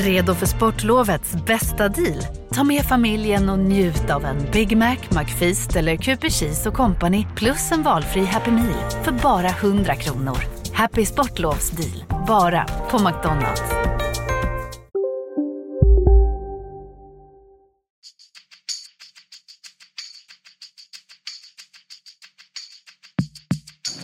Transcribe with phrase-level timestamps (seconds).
[0.00, 2.26] Redo för sportlovets bästa deal?
[2.54, 7.26] Ta med familjen och njut av en Big Mac, McFeast eller Cooper Cheese och Company
[7.36, 10.38] plus en valfri Happy Meal för bara 100 kronor.
[10.72, 13.62] Happy Sportlovs deal, bara på McDonalds.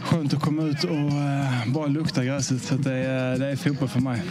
[0.02, 2.62] Skönt att komma ut och eh, bara lukta gräset.
[2.62, 4.22] Så det, är, det är fotboll för mig.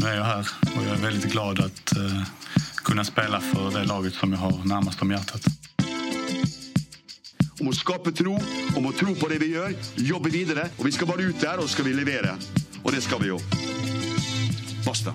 [0.00, 0.46] Nu är jag här
[0.76, 2.22] och jag är väldigt glad att uh,
[2.84, 5.40] kunna spela för det laget som jag har närmast om hjärtat.
[7.60, 8.38] Om att skapa tro,
[8.76, 11.58] om att tro på det vi gör, jobba vidare och vi ska vara ute där
[11.58, 12.36] och ska vi leverera.
[12.82, 13.38] Och det ska vi ju.
[14.86, 15.12] Basta.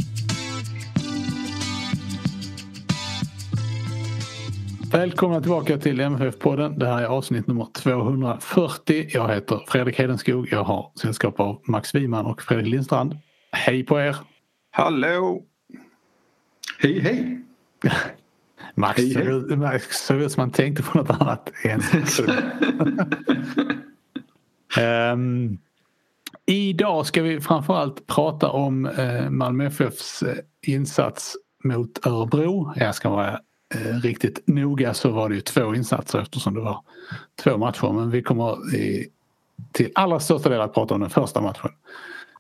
[4.92, 6.80] Välkomna tillbaka till MFF-podden.
[6.80, 9.10] Det här är avsnitt nummer 240.
[9.14, 10.48] Jag heter Fredrik Hedenskog.
[10.52, 13.18] Jag har sällskap av Max Wiman och Fredrik Lindstrand.
[13.52, 14.35] Hej på er!
[14.78, 15.44] Hallå!
[16.80, 17.42] Hej hej!
[18.76, 19.58] Max Hej, hej.
[19.58, 21.52] Max såg ut som han tänkte på något annat.
[21.64, 21.82] än-
[24.78, 25.58] Ehm,
[26.46, 32.74] idag ska vi framförallt prata om uh, Malmö FFs eh, insats mot Örebro.
[32.76, 33.40] Jag ska vara
[33.76, 36.82] eh, riktigt noga så var det ju två insatser eftersom det var
[37.44, 37.94] två matcher.
[37.94, 39.08] Men vi kommer i,
[39.72, 41.72] till allra största del att prata om den första matchen.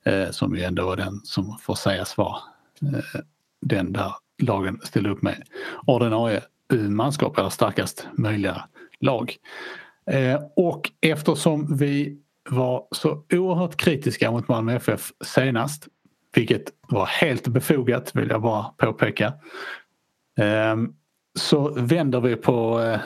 [0.06, 2.38] Eh, som ju ändå var den som får sägas vara
[2.82, 3.22] eh,
[3.62, 5.44] den där lagen ställde upp med
[5.86, 6.42] ordinarie
[6.74, 8.68] manskap eller starkast möjliga
[9.00, 9.36] lag.
[10.12, 12.18] Eh, och eftersom vi
[12.50, 15.88] var så oerhört kritiska mot Malmö FF senast,
[16.36, 19.34] vilket var helt befogat vill jag bara påpeka,
[20.40, 20.76] eh,
[21.40, 23.00] så vänder vi på eh,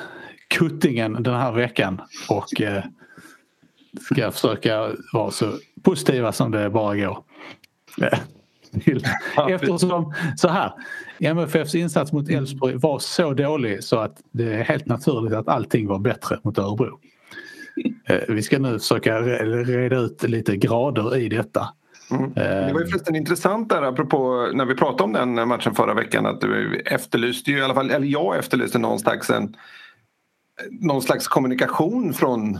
[0.47, 2.83] kuttingen den här veckan och eh,
[4.01, 5.51] ska försöka vara så
[5.83, 7.23] positiva som det bara går.
[8.01, 8.19] Eh,
[8.83, 9.05] till-
[9.49, 10.73] Eftersom så här,
[11.19, 15.87] MFFs insats mot Elfsborg var så dålig så att det är helt naturligt att allting
[15.87, 16.99] var bättre mot Örebro.
[18.09, 21.69] Eh, Vi ska nu försöka re- reda ut lite grader i detta.
[22.11, 22.33] Mm.
[22.33, 26.25] Det var ju förresten intressant där apropå när vi pratade om den matchen förra veckan
[26.25, 29.55] att du efterlyste ju i alla fall, eller jag efterlyste någon slags, en,
[30.71, 32.59] någon slags kommunikation från,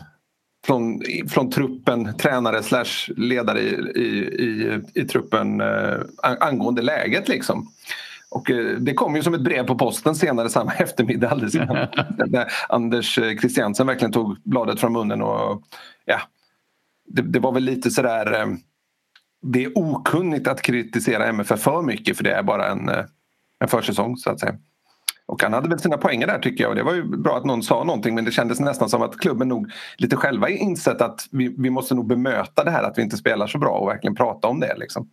[0.65, 4.07] från, från truppen, tränare slash ledare i, i,
[4.43, 7.71] i, i truppen eh, angående läget liksom.
[8.31, 11.87] Och eh, det kom ju som ett brev på posten senare samma eftermiddag alldeles innan.
[12.27, 15.63] När Anders eh, Christiansen verkligen tog bladet från munnen och
[16.05, 16.21] ja,
[17.05, 18.47] det, det var väl lite sådär eh,
[19.41, 23.05] det är okunnigt att kritisera MFF för mycket för det är bara en, eh,
[23.59, 24.57] en försäsong så att säga.
[25.29, 27.45] Och han hade väl sina poänger där tycker jag och det var ju bra att
[27.45, 31.27] någon sa någonting men det kändes nästan som att klubben nog lite själva insett att
[31.31, 34.15] vi, vi måste nog bemöta det här att vi inte spelar så bra och verkligen
[34.15, 35.09] prata om det liksom.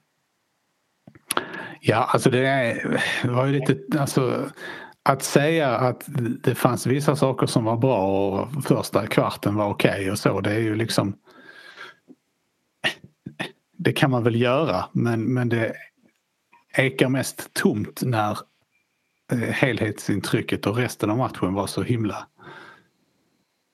[1.81, 2.76] Ja, alltså det,
[3.25, 4.44] var ju lite, alltså
[5.03, 6.05] att säga att
[6.43, 10.50] det fanns vissa saker som var bra och första kvarten var okej och så, det
[10.50, 11.16] är ju liksom
[13.78, 15.72] det kan man väl göra men, men det
[16.76, 18.38] ekar mest tomt när
[19.32, 22.26] Eh, helhetsintrycket och resten av matchen var så himla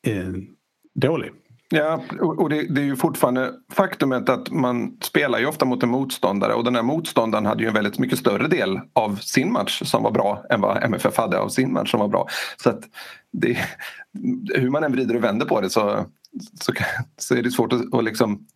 [0.07, 0.33] eh,
[0.95, 1.33] dålig.
[1.75, 5.89] Ja, och det, det är ju fortfarande faktumet att man spelar ju ofta mot en
[5.89, 9.83] motståndare och den här motståndaren hade ju en väldigt mycket större del av sin match
[9.85, 12.29] som var bra än vad MFF hade av sin match som var bra.
[12.57, 12.81] Så att
[13.33, 13.59] det,
[14.55, 16.05] hur man än vrider och vänder på det så,
[16.61, 16.73] så,
[17.17, 18.47] så är det svårt att, att liksom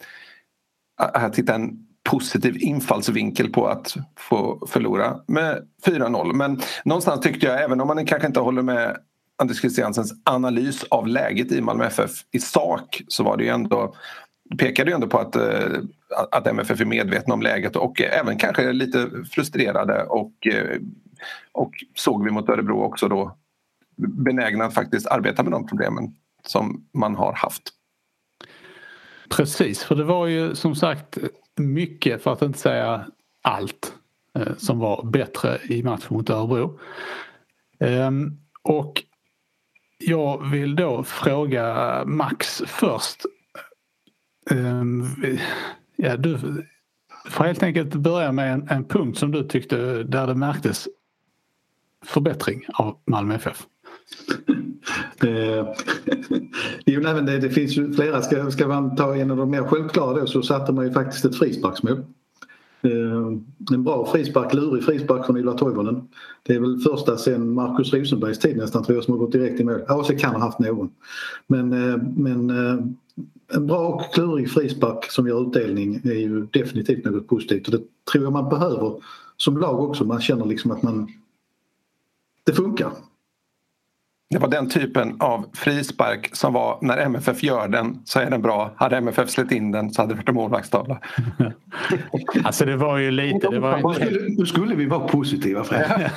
[0.96, 6.32] att hitta en positiv infallsvinkel på att få förlora med 4-0.
[6.32, 8.96] Men någonstans tyckte jag, även om man kanske inte håller med
[9.38, 13.94] Anders Christiansens analys av läget i Malmö FF i sak så var det ju ändå
[14.58, 15.80] pekade ju ändå på att, eh,
[16.30, 20.80] att MFF är medvetna om läget och även kanske lite frustrerade och, eh,
[21.52, 23.36] och såg vi mot Örebro också då
[23.96, 26.14] benägna att faktiskt arbeta med de problemen
[26.46, 27.62] som man har haft.
[29.28, 31.18] Precis, för det var ju som sagt
[31.58, 33.06] mycket, för att inte säga
[33.42, 33.94] allt,
[34.34, 36.78] eh, som var bättre i matchen mot Örebro.
[37.80, 38.32] Ehm,
[38.62, 39.02] och
[39.98, 43.22] jag vill då fråga Max först.
[44.50, 45.04] Ehm,
[45.96, 46.38] ja, du
[47.30, 50.88] får helt enkelt börja med en, en punkt som du tyckte där det märktes
[52.06, 53.66] förbättring av Malmö FF.
[55.22, 55.66] Eh,
[56.86, 58.22] jo, nej, men det, det finns ju flera.
[58.22, 61.24] Ska, ska man ta en av de mer självklara då så satte man ju faktiskt
[61.24, 62.02] ett frisparksmål.
[62.82, 66.08] Eh, en bra frispark, lurig frispark från Ylva Toivonen.
[66.42, 69.60] Det är väl första sen Markus Rosenbergs tid nästan tror jag som har gått direkt
[69.60, 69.82] i mål.
[69.88, 70.90] AC kan ha haft någon.
[71.46, 72.78] Men, eh, men eh,
[73.54, 77.82] en bra och klurig frispark som gör utdelning är ju definitivt något positivt och det
[78.12, 79.02] tror jag man behöver
[79.36, 80.04] som lag också.
[80.04, 81.08] Man känner liksom att man
[82.44, 82.90] det funkar.
[84.30, 88.42] Det var den typen av frispark som var när MFF gör den så är den
[88.42, 88.72] bra.
[88.76, 91.00] Hade MFF släppt in den så hade det varit en målvaktstavla.
[92.44, 93.48] alltså det var ju lite...
[93.48, 96.10] Det var nu, skulle, nu skulle vi vara positiva Fred.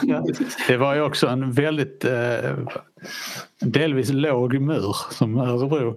[0.68, 2.58] det var ju också en väldigt eh,
[3.60, 5.96] delvis låg mur som Örebro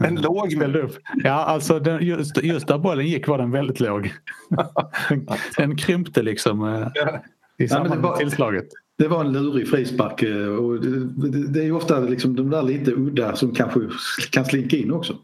[0.00, 0.90] en låg mur?
[1.14, 4.12] Ja, alltså den, just, just där bollen gick var den väldigt låg.
[5.08, 5.26] Den,
[5.56, 6.88] den krympte liksom eh,
[7.58, 8.68] i samband med tillslaget.
[8.96, 10.80] Det var en lurig frispark eh, och
[11.52, 13.80] det, är ofta liksom de där lite udda som kanske
[14.30, 15.18] kan slinka in också.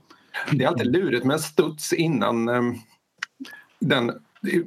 [0.53, 2.79] Det är alltid lurigt med en studs innan um,
[3.79, 4.13] den,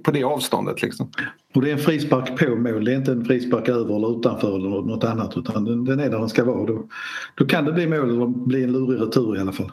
[0.03, 0.81] på det avståndet.
[0.81, 1.11] Liksom.
[1.53, 4.55] Och det är en frispark på mål, det är inte en frispark över eller utanför
[4.55, 6.65] eller något annat utan den, den är där den ska vara.
[6.65, 6.88] Då,
[7.35, 9.71] då kan det bli mål eller bli en lurig retur i alla fall.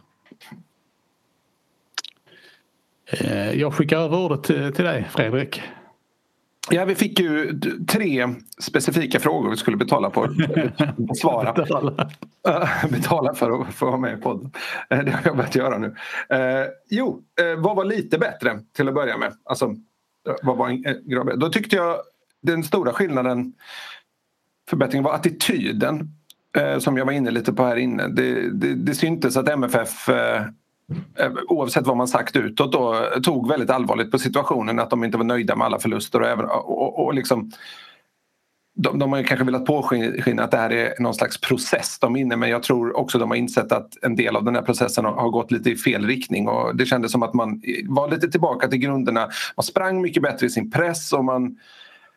[3.06, 4.42] Eh, jag skickar över ordet
[4.74, 5.62] till dig Fredrik.
[6.68, 8.28] Ja, vi fick ju tre
[8.58, 10.28] specifika frågor vi skulle betala på.
[11.20, 11.52] Svara.
[11.56, 12.10] betala.
[12.90, 14.52] betala för att få vara med i podden.
[14.90, 15.94] Eh, det har jag börjat göra nu.
[16.28, 19.32] Eh, jo, eh, vad var lite bättre till att börja med?
[19.44, 19.74] Alltså,
[20.42, 21.96] vad var en, Då tyckte jag
[22.42, 23.52] den stora skillnaden
[24.70, 26.08] förbättringen var attityden
[26.78, 28.08] som jag var inne lite på här inne.
[28.08, 30.42] Det, det, det syntes att MFF Eh,
[31.18, 35.04] Eh, oavsett vad man sagt utåt då, eh, tog väldigt allvarligt på situationen att de
[35.04, 37.50] inte var nöjda med alla förluster och, även, och, och liksom
[38.76, 42.20] de, de har kanske velat påskina att det här är någon slags process de är
[42.20, 45.04] inne men jag tror också de har insett att en del av den här processen
[45.04, 48.30] har, har gått lite i fel riktning och det kändes som att man var lite
[48.30, 49.28] tillbaka till grunderna.
[49.56, 51.56] Man sprang mycket bättre i sin press och man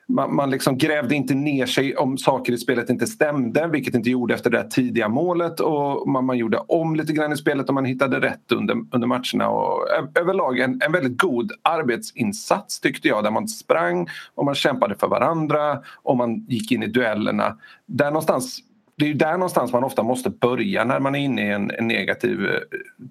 [0.08, 4.10] man, man liksom grävde inte ner sig om saker i spelet inte stämde vilket inte
[4.10, 7.74] gjorde efter det tidiga målet och man, man gjorde om lite grann i spelet och
[7.74, 9.50] man hittade rätt under, under matcherna.
[9.50, 14.56] Och eh, överlag en, en väldigt god arbetsinsats tyckte jag där man sprang och man
[14.56, 17.58] kämpade för varandra och man gick in i duellerna.
[17.86, 18.60] Där någonstans
[18.96, 21.72] det är ju där någonstans man ofta måste börja när man är inne i en,
[21.72, 22.60] en negativ eh,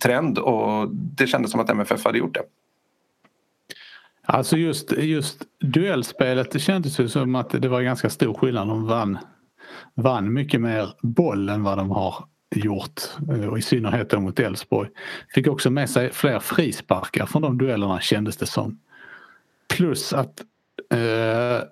[0.02, 2.42] trend och det kändes som att MFF hade gjort det.
[4.26, 8.68] Alltså just, just duellspelet det kändes ju som att det var ganska stor skillnad.
[8.68, 9.18] De vann,
[9.94, 12.24] vann mycket mer boll än vad de har
[12.54, 13.00] gjort
[13.50, 14.90] och i synnerhet då mot Elfsborg.
[15.34, 18.78] Fick också med sig fler frisparkar från de duellerna kändes det som.
[19.68, 20.40] Plus att
[20.90, 21.64] eh,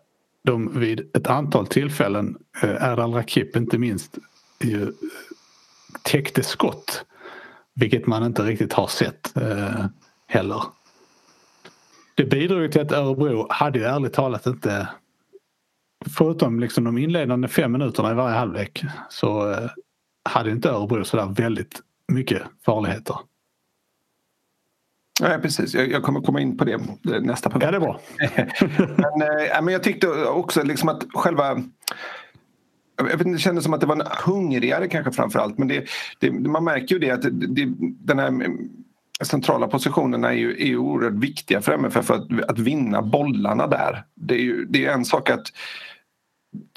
[0.45, 4.19] de vid ett antal tillfällen, eh, Erdal Rakip inte minst,
[4.65, 4.89] ju, eh,
[6.03, 7.05] täckte skott.
[7.75, 9.87] Vilket man inte riktigt har sett eh,
[10.27, 10.63] heller.
[12.21, 14.89] Det bidrog till att Örebro hade ärligt talat inte
[16.17, 19.71] Förutom liksom de inledande fem minuterna i varje halvlek så eh,
[20.25, 23.17] hade inte Örebro sådär väldigt mycket farligheter.
[25.21, 26.81] Ja, precis, jag, jag kommer komma in på det
[27.21, 27.65] nästa punkt.
[27.65, 28.01] Ja, det är bra.
[28.97, 31.63] men, äh, men jag tyckte också liksom att själva
[32.97, 35.89] jag vet inte, det kändes som att det var en hungrigare kanske framförallt men det,
[36.19, 38.31] det, man märker ju det att det, det, den här
[39.23, 43.67] centrala positionerna är ju, är ju oerhört viktiga för MFF för att, att vinna bollarna
[43.67, 44.05] där.
[44.15, 45.47] Det är ju det är en sak att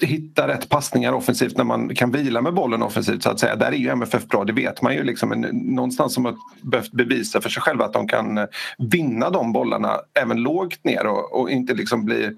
[0.02, 3.56] hitta rätt passningar offensivt när man kan vila med bollen offensivt så att säga.
[3.56, 5.02] Där är ju MFF bra, det vet man ju.
[5.02, 5.28] Liksom.
[5.28, 8.44] Men någonstans som har behövt bevisa för sig själva att de kan eh,
[8.78, 12.30] vinna de bollarna även lågt ner och, och inte, liksom bli,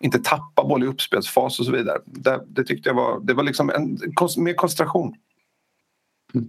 [0.00, 1.98] inte tappa boll i uppspelsfas och så vidare.
[2.04, 3.98] Det, det tyckte jag var, det var liksom en,
[4.44, 5.14] mer koncentration.
[6.34, 6.48] Mm.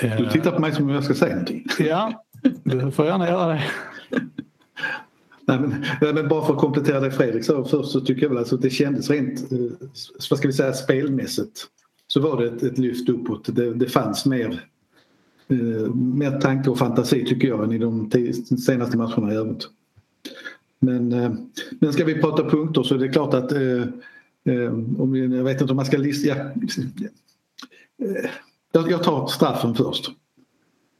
[0.00, 1.66] Du tittar på mig som om jag ska säga någonting.
[1.78, 2.24] Ja,
[2.64, 3.62] du får gärna göra det.
[5.44, 5.58] Nej,
[6.00, 8.54] men, men, bara för att komplettera det Fredrik sa först så tycker jag väl alltså
[8.54, 9.58] att det kändes rent, eh,
[10.30, 11.66] vad ska vi säga, spelmässigt.
[12.06, 13.56] Så var det ett, ett lyft uppåt.
[13.56, 14.64] Det, det fanns mer,
[15.48, 18.10] eh, mer tanke och fantasi tycker jag än i de
[18.66, 19.68] senaste matcherna i övrigt.
[20.78, 21.32] Men, eh,
[21.80, 23.82] men ska vi prata punkter så är det klart att eh,
[24.44, 26.28] eh om, jag vet inte om man ska lista...
[26.28, 26.36] Ja,
[28.72, 30.10] Jag, jag tar straffen först.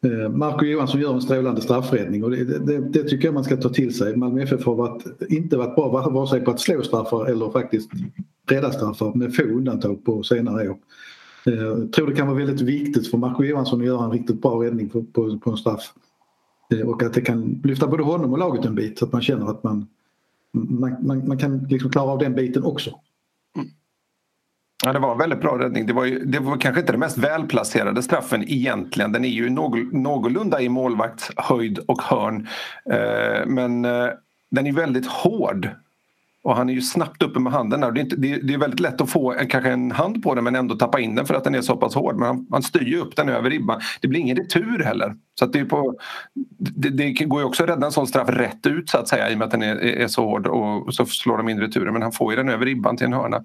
[0.05, 3.57] Eh, Marco Johansson gör en strålande straffräddning och det, det, det, tycker jag man ska
[3.57, 4.17] ta till sig.
[4.17, 7.91] Malmö FF har varit, inte varit bra vare sig på att slå straffar eller faktiskt
[8.49, 10.77] rädda straffar med få undantag på senare år.
[11.47, 14.43] Eh, jag tror det kan vara väldigt viktigt för Marco Johansson att göra en riktigt
[14.43, 15.93] bra räddning på, på, på en straff.
[16.75, 19.23] Eh, och att det kan lyfta både honom och laget en bit så att man
[19.23, 19.87] känner att man,
[20.53, 22.91] man, man, man kan liksom klara av den biten också.
[24.85, 25.87] Ja, det var en väldigt bra räddning.
[25.87, 29.13] Det var, ju, det var kanske inte den mest välplacerade straffen egentligen.
[29.13, 29.51] Den är ju
[29.93, 32.49] någorlunda i målvaktshöjd och hörn.
[32.91, 34.09] Eh, men eh,
[34.51, 35.69] den är väldigt hård.
[36.43, 37.81] Och han är ju snabbt uppe med handen.
[37.81, 37.93] Där.
[37.93, 40.23] Det, är inte, det, är, det är väldigt lätt att få en, kanske en hand
[40.23, 42.17] på den men ändå tappa in den för att den är så pass hård.
[42.17, 43.81] Men han, han styr ju upp den över ribban.
[44.01, 45.17] Det blir ingen retur heller.
[45.35, 45.95] Så det, är på,
[46.59, 49.31] det, det, går ju också att rädda en sån straff rätt ut så att säga
[49.31, 51.93] i och med att den är, är så hård och så slår de in returen.
[51.93, 53.45] Men han får ju den över ribban till en hörna.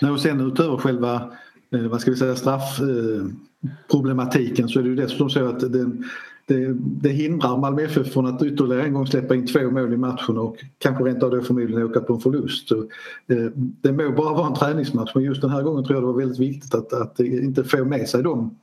[0.00, 1.30] Nej, och sen utöver själva
[1.74, 6.04] eh, vad ska vi säga, straffproblematiken eh, så är det ju dessutom så att den,
[6.46, 9.96] det, det hindrar Malmö FF från att ytterligare en gång släppa in två mål i
[9.96, 12.68] matchen och kanske rent av då förmodligen åka på en förlust.
[12.68, 12.78] Så,
[13.26, 16.06] eh, det må bara vara en träningsmatch men just den här gången tror jag det
[16.06, 18.56] var väldigt viktigt att, att inte få med sig de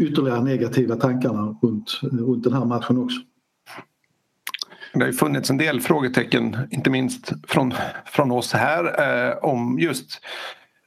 [0.00, 3.18] ytterligare negativa tankarna runt, runt den här matchen också.
[4.92, 7.74] Det har ju funnits en del frågetecken, inte minst från,
[8.06, 8.84] från oss här,
[9.30, 10.20] eh, om just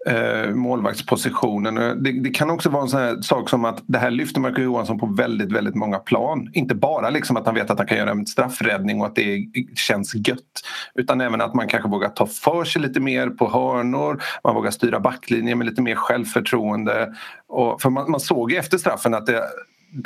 [0.08, 1.78] eh, målvaktspositionen.
[1.78, 4.40] Eh, det, det, kan också vara en sån här sak som att det här lyfter
[4.42, 6.50] Marco Johansson på väldigt, väldigt många plan.
[6.54, 9.46] Inte bara liksom att han vet att han kan göra en straffräddning och att det
[9.76, 10.62] känns gött.
[10.96, 14.24] Utan även att man kanske vågar ta för sig lite mer på hörnor.
[14.44, 17.16] Man vågar styra backlinjen med lite mer självförtroende.
[17.48, 19.44] Och, för man, man såg ju efter straffen att det,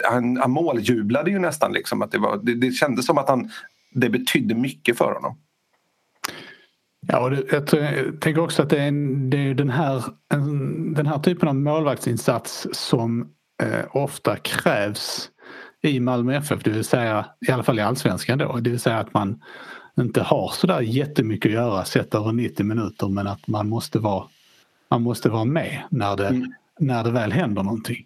[0.03, 1.73] han, han måljublade ju nästan.
[1.73, 3.49] Liksom, att det, var, det, det kändes som att han,
[3.91, 5.37] det betydde mycket för honom.
[7.07, 10.03] Ja, och jag, tror, jag, tänker också att det är, en, det är den, här,
[10.33, 13.29] en, den här typen av målvaktsinsats som
[13.63, 15.29] eh, ofta krävs
[15.81, 18.97] i Malmö FF, det vill säga i alla fall i allsvenskan då, det vill säga
[18.97, 19.41] att man
[19.97, 24.23] inte har sådär jättemycket att göra sett över 90 minuter men att man måste vara,
[24.89, 26.53] man måste vara med när det, mm.
[26.79, 28.05] när det väl händer någonting.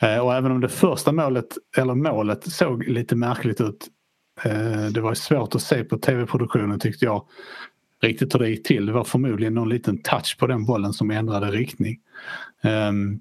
[0.00, 3.88] Eh, och även om det första målet, eller målet såg lite märkligt ut
[4.42, 7.24] Eh, det var svårt att se på tv-produktionen tyckte jag
[8.02, 8.86] riktigt hur det gick till.
[8.86, 12.00] Det var förmodligen någon liten touch på den bollen som ändrade riktning.
[12.88, 13.20] Um,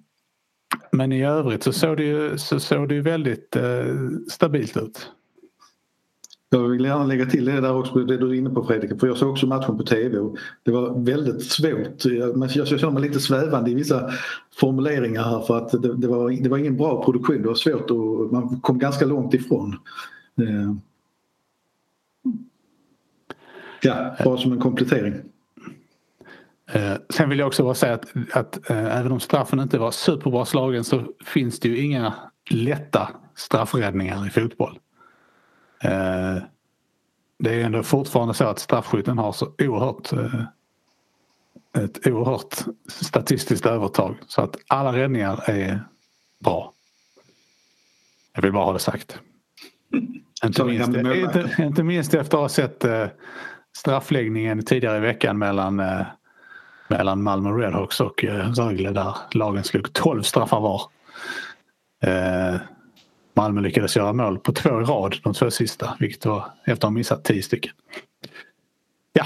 [0.91, 5.11] men i övrigt så såg det ju, så såg det ju väldigt uh, stabilt ut.
[6.49, 9.07] Jag vill gärna lägga till det där också, det du är inne på Fredrik, för
[9.07, 12.05] jag såg också matchen på tv och det var väldigt svårt.
[12.05, 14.11] Jag, jag känner mig lite svävande i vissa
[14.59, 17.91] formuleringar här för att det, det, var, det var ingen bra produktion, det var svårt
[17.91, 19.75] och man kom ganska långt ifrån.
[20.37, 20.81] Ehm,
[23.87, 25.13] Ja, bara som en komplettering.
[26.71, 29.91] Eh, sen vill jag också bara säga att, att eh, även om straffen inte var
[29.91, 32.13] superbra slagen så finns det ju inga
[32.49, 34.79] lätta straffräddningar i fotboll.
[35.83, 36.37] Eh,
[37.39, 40.13] det är ändå fortfarande så att straffskytten har så oerhört
[41.77, 45.81] ett oerhört statistiskt övertag så att alla räddningar är
[46.39, 46.73] bra.
[48.33, 49.19] Jag vill bara ha det sagt.
[50.45, 52.85] Inte minst, inte, inte minst efter att ha sett
[53.77, 56.05] straffläggningen tidigare i veckan mellan, eh,
[56.87, 60.81] mellan Malmö Redhawks och eh, Rögle där lagen slog 12 straffar var.
[62.03, 62.59] Eh,
[63.33, 66.83] Malmö lyckades göra mål på två i rad de två sista vilket var efter att
[66.83, 67.73] ha missat tio stycken.
[69.13, 69.25] Ja,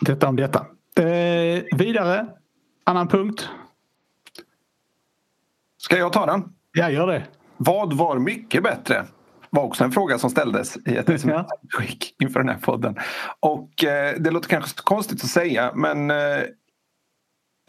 [0.00, 0.66] detta om detta.
[0.96, 2.26] Eh, vidare,
[2.84, 3.48] annan punkt.
[5.78, 6.52] Ska jag ta den?
[6.72, 7.24] Ja, gör det.
[7.56, 9.06] Vad var mycket bättre?
[9.54, 12.98] Var också en fråga som ställdes i ett sms-skick inför den här podden.
[13.40, 16.38] Och eh, det låter kanske konstigt att säga men eh,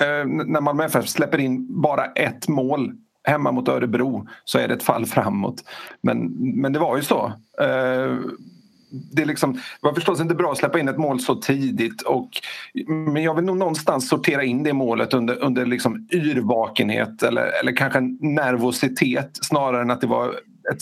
[0.01, 4.73] eh när Malmö FF släpper in bara ett mål hemma mot Örebro så är det
[4.73, 5.63] ett fall framåt.
[6.01, 6.27] Men,
[6.61, 7.25] men det var ju så.
[7.61, 8.17] Eh,
[9.13, 12.01] det, är liksom, det var förstås inte bra att släppa in ett mål så tidigt
[12.01, 12.29] och,
[12.87, 17.75] men jag vill nog någonstans sortera in det målet under, under liksom yrvakenhet eller, eller
[17.75, 20.29] kanske nervositet snarare än att det var
[20.73, 20.81] ett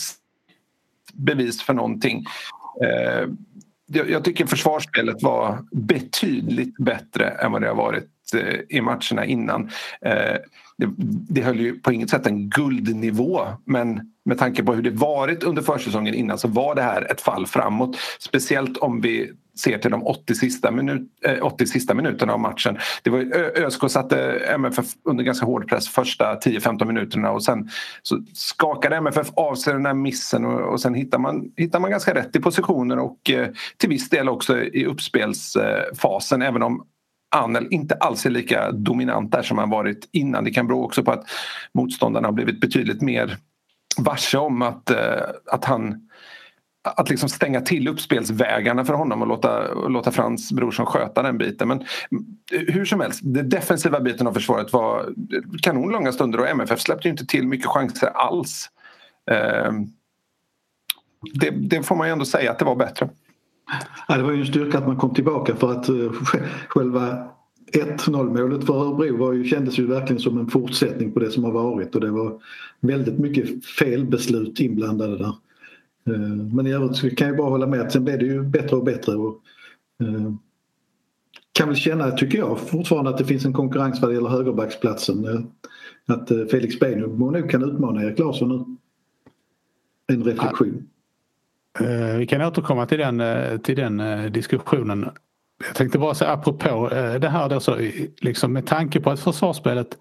[1.16, 2.24] bevis för någonting.
[2.84, 3.28] Eh,
[3.86, 9.70] jag tycker försvarsspelet var betydligt bättre än vad det har varit eh, i matcherna innan.
[10.00, 10.36] Eh,
[10.76, 10.88] det,
[11.28, 15.42] det höll ju på inget sätt en guldnivå men med tanke på hur det varit
[15.42, 17.96] under försäsongen innan så var det här ett fall framåt.
[18.18, 22.78] Speciellt om vi ser till de 80 sista, minut, eh, 80 sista minuterna av matchen.
[23.02, 23.18] Det var,
[23.58, 24.18] ÖSK satte
[24.54, 27.68] MFF under ganska hård press första 10-15 minuterna och sen
[28.02, 31.90] så skakade MFF av sig den där missen och, och sen hittar man, hittar man
[31.90, 36.84] ganska rätt i positioner och eh, till viss del också i uppspelsfasen även om
[37.34, 40.44] Anel inte alls är lika dominant där som han varit innan.
[40.44, 41.24] Det kan bero också på att
[41.74, 43.36] motståndarna har blivit betydligt mer
[43.98, 46.08] varse om att, eh, att han
[46.84, 51.68] att liksom stänga till uppspelsvägarna för honom och låta, låta Frans Brorsson sköta den biten.
[51.68, 51.80] Men
[52.52, 55.14] eh, hur som helst, den defensiva biten av försvaret var
[55.62, 58.70] kanonlånga stunder och MFF släppte inte till mycket chanser alls.
[59.30, 59.72] Eh,
[61.34, 63.08] det, det får man ju ändå säga att det var bättre.
[64.08, 66.12] Ja, det var ju en styrka att man kom tillbaka för att uh,
[66.68, 67.28] själva
[67.72, 71.44] 1-0 målet för Örebro var ju, kändes ju verkligen som en fortsättning på det som
[71.44, 72.42] har varit och det var
[72.80, 75.32] väldigt mycket felbeslut inblandade där.
[76.06, 76.18] Eh,
[76.54, 78.84] men i övrigt kan jag bara hålla med att sen blev det ju bättre och
[78.84, 79.16] bättre.
[79.16, 79.40] Och,
[80.00, 80.32] eh,
[81.52, 85.24] kan väl känna, tycker jag, fortfarande att det finns en konkurrens vad det gäller högerbacksplatsen.
[85.24, 85.40] Eh,
[86.14, 88.76] att Felix Beijmo nu kan utmana Erik Larsson nu.
[90.14, 90.88] En reflektion.
[92.18, 93.22] Vi kan återkomma till den,
[93.60, 95.08] till den diskussionen.
[95.66, 96.88] Jag tänkte bara säga apropå
[97.20, 97.76] det här då så
[98.20, 99.98] liksom med tanke på att försvarsspelet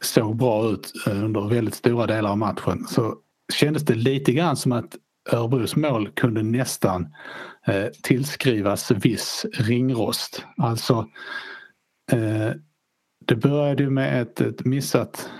[0.00, 3.14] såg bra ut under väldigt stora delar av matchen så
[3.52, 4.96] kändes det lite grann som att
[5.32, 7.14] Örebros mål kunde nästan
[7.66, 10.44] eh, tillskrivas viss ringrost.
[10.56, 11.08] Alltså
[12.12, 12.50] eh,
[13.26, 15.30] det började med ett, ett missat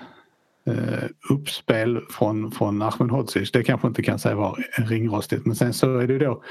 [0.66, 3.52] eh, uppspel från, från Ahmedhodzic.
[3.52, 6.42] Det kanske inte kan säga var ringrostigt men sen så är det då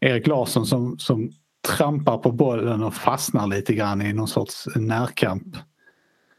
[0.00, 1.30] Erik Larsson som, som
[1.68, 5.56] trampar på bollen och fastnar lite grann i någon sorts närkamp.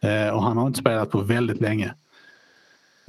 [0.01, 1.93] Eh, och han har inte spelat på väldigt länge.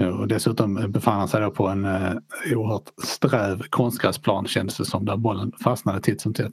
[0.03, 2.13] Eh, och dessutom befann han sig då på en eh,
[2.53, 6.53] oerhört sträv konstgräsplan kändes det som där bollen fastnade titt som tätt.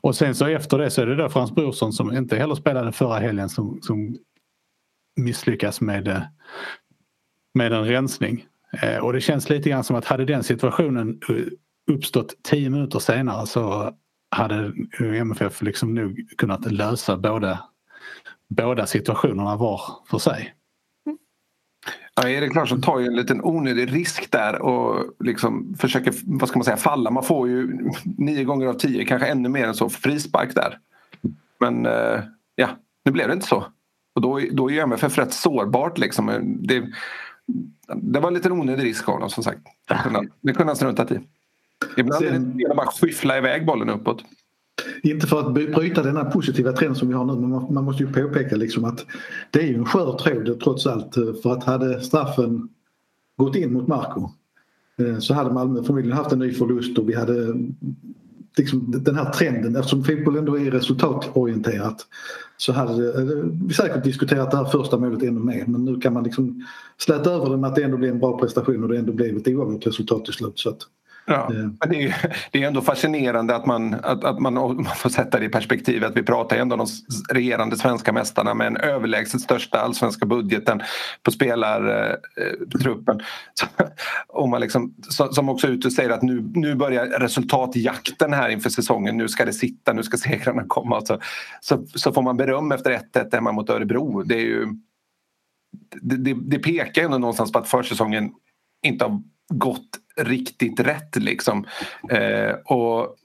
[0.00, 2.92] Och sen så efter det så är det då Frans Brorsson som inte heller spelade
[2.92, 4.18] förra helgen som, som
[5.16, 6.22] misslyckas med, eh,
[7.54, 8.46] med en rensning.
[8.82, 12.98] Eh, och det känns lite grann som att hade den situationen eh, uppstått tio minuter
[12.98, 13.94] senare så
[14.30, 17.64] hade MFF liksom nog kunnat lösa båda,
[18.48, 19.80] båda situationerna var
[20.10, 20.54] för sig.
[22.22, 26.58] Ja, Erik Larsson tar ju en liten onödig risk där och liksom försöker vad ska
[26.58, 27.10] man säga, falla.
[27.10, 30.78] Man får ju nio gånger av tio, kanske ännu mer än så, frispark där.
[31.60, 32.20] Men eh,
[32.54, 32.68] ja,
[33.04, 33.64] nu blev det inte så.
[34.14, 35.98] Och då, då är MFF rätt sårbart.
[35.98, 36.56] Liksom.
[36.62, 36.84] Det,
[37.96, 39.60] det var en liten onödig risk av honom som sagt.
[40.40, 41.20] Det kunde han struntat i.
[41.96, 44.24] Ibland är det genom att skyffla iväg bollen uppåt.
[45.02, 48.12] Inte för att bryta denna positiva trend som vi har nu men man måste ju
[48.12, 49.06] påpeka liksom att
[49.50, 52.68] det är ju en skör tråd trots allt eh, för att hade straffen
[53.36, 54.30] gått in mot Marco
[54.98, 57.54] eh, så hade Malmö förmodligen haft en ny förlust och vi hade
[58.58, 62.06] liksom den här trenden eftersom fotboll ändå är resultatorienterat
[62.56, 63.26] så hade eh,
[63.66, 66.66] vi säkert diskuterat det här första målet ännu mer men nu kan man liksom
[66.98, 69.36] släta över det med att det ändå blev en bra prestation och det ändå blev
[69.36, 70.58] ett oavgjort resultat till slut.
[70.58, 70.78] Så att,
[71.28, 75.10] Ja, men det, är, det är ändå fascinerande att man, att, att man, man får
[75.10, 76.86] sätta det i perspektiv att vi pratar ändå om de
[77.34, 80.82] regerande svenska mästarna med en överlägset största allsvenska budgeten
[81.22, 83.20] på spelartruppen.
[84.28, 88.48] och man liksom, som också är ute och säger att nu, nu börjar resultatjakten här
[88.48, 89.16] inför säsongen.
[89.16, 91.00] Nu ska det sitta, nu ska segrarna komma.
[91.00, 91.20] Så,
[91.60, 94.22] så, så får man beröm efter 1-1 hemma mot Örebro.
[94.22, 94.66] Det, är ju,
[96.00, 98.30] det, det, det pekar ändå någonstans på att försäsongen
[98.82, 101.16] inte har gått riktigt rätt.
[101.16, 101.66] Liksom.
[102.10, 103.16] Eh, och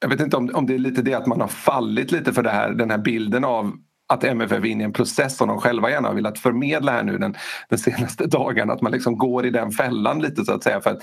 [0.00, 2.42] jag vet inte om, om det är lite det att man har fallit lite för
[2.42, 3.72] det här, den här bilden av
[4.08, 7.02] att MFF är inne i en process som de själva gärna har velat förmedla här
[7.02, 7.34] nu den,
[7.68, 8.70] den senaste dagen.
[8.70, 10.80] Att man liksom går i den fällan lite så att säga.
[10.80, 11.02] För att,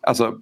[0.00, 0.34] alltså,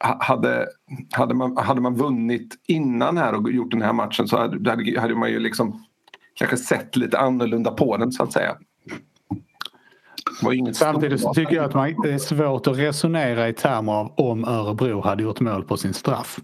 [0.00, 0.66] hade,
[1.12, 5.14] hade, man, hade man vunnit innan här och gjort den här matchen så hade, hade
[5.14, 5.84] man ju liksom
[6.34, 8.56] kanske sett lite annorlunda på den så att säga.
[10.74, 14.44] Samtidigt så tycker jag att man, det är svårt att resonera i termer av om
[14.44, 16.38] Örebro hade gjort mål på sin straff.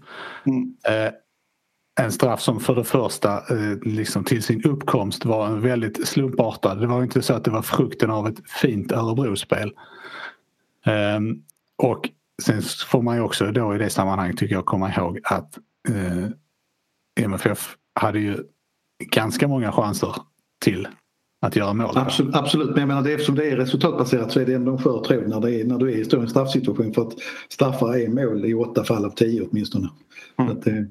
[0.45, 0.75] Mm.
[0.87, 1.13] Eh,
[1.99, 6.75] en straff som för det första eh, liksom till sin uppkomst var en väldigt slumpartad.
[6.75, 9.71] Det var inte så att det var frukten av ett fint Örebro-spel.
[10.85, 11.19] Eh,
[11.83, 12.09] och
[12.43, 15.57] sen får man ju också då i det sammanhanget tycker jag komma ihåg att
[15.89, 16.29] eh,
[17.25, 18.43] MFF hade ju
[18.99, 20.15] ganska många chanser
[20.59, 20.87] till
[21.47, 21.91] att göra mål.
[21.95, 22.69] Absolut, absolut.
[22.69, 25.27] men jag menar det, eftersom det är resultatbaserat så är det ändå en skör tråd
[25.27, 27.13] när, det är, när du är i en straffsituation för att
[27.49, 29.89] straffar är mål i åtta fall av tio åtminstone.
[30.39, 30.51] Mm.
[30.51, 30.87] Att det,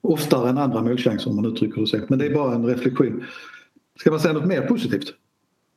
[0.00, 2.00] oftare än andra målchanser om man uttrycker det så.
[2.08, 3.24] Men det är bara en reflektion.
[4.00, 5.14] Ska man säga något mer positivt?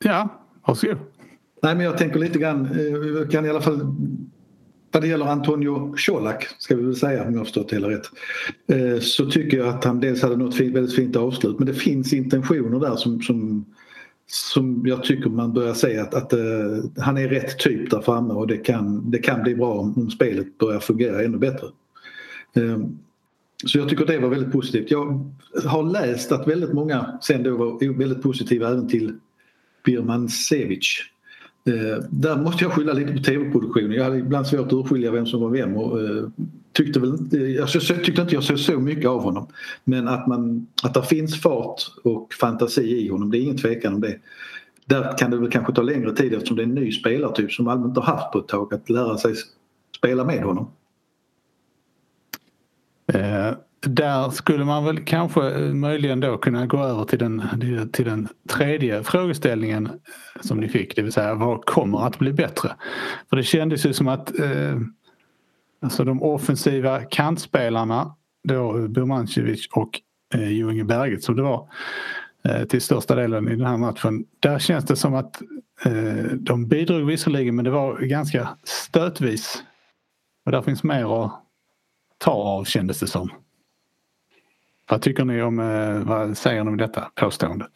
[0.04, 0.30] Ja,
[0.68, 0.98] varsågod.
[1.64, 3.96] Nej men jag tänker lite grann, jag eh, kan i alla fall
[4.92, 7.90] vad det gäller Antonio Colak, ska vi väl säga om jag har förstått det hela
[7.90, 8.06] rätt,
[8.68, 12.14] eh, så tycker jag att han dels hade något väldigt fint avslut men det finns
[12.14, 13.66] intentioner där som, som,
[14.32, 18.34] som jag tycker man börjar se att, att uh, han är rätt typ där framme
[18.34, 21.68] och det kan, det kan bli bra om, om spelet börjar fungera ännu bättre.
[22.58, 22.86] Uh,
[23.66, 24.92] så jag tycker det var väldigt positivt.
[24.92, 25.32] Jag
[25.66, 29.14] har läst att väldigt många sen då var väldigt positiva även till
[29.86, 30.98] Birman Sevic
[31.70, 33.92] Uh, där måste jag skylla lite på tv-produktionen.
[33.92, 36.24] Jag hade ibland svårt att urskilja vem som var vem och eh,
[36.74, 39.48] tyckte väl inte, jag tyckte inte jag såg så mycket av honom.
[39.84, 43.94] Men att, man, att det finns fart och fantasi i honom, det är ingen tvekan
[43.94, 44.20] om det.
[44.86, 47.66] Där kan det väl kanske ta längre tid eftersom det är en ny spelartyp som
[47.66, 49.34] Malmö inte har haft på ett tag att lära sig
[49.98, 50.72] spela med honom.
[53.14, 53.54] Eh,
[53.88, 57.44] där skulle man väl kanske eh, möjligen då kunna gå över till den,
[57.92, 62.34] till den tredje frågeställningen eh, som ni fick, det vill säga vad kommer att bli
[62.34, 62.76] bättre?
[63.30, 64.80] För det kändes ju som att eh,
[65.82, 70.02] alltså de offensiva kantspelarna, då Burmancevic och
[70.34, 71.70] eh, Jo Inge Berget som det var
[72.44, 74.26] eh, till största delen i den här matchen.
[74.40, 75.42] Där känns det som att
[75.86, 79.64] eh, de bidrog visserligen men det var ganska stötvis.
[80.46, 81.32] Och där finns mer att
[82.18, 83.30] ta av kändes det som.
[84.90, 87.72] Vad tycker ni om, eh, vad säger ni om detta påståendet?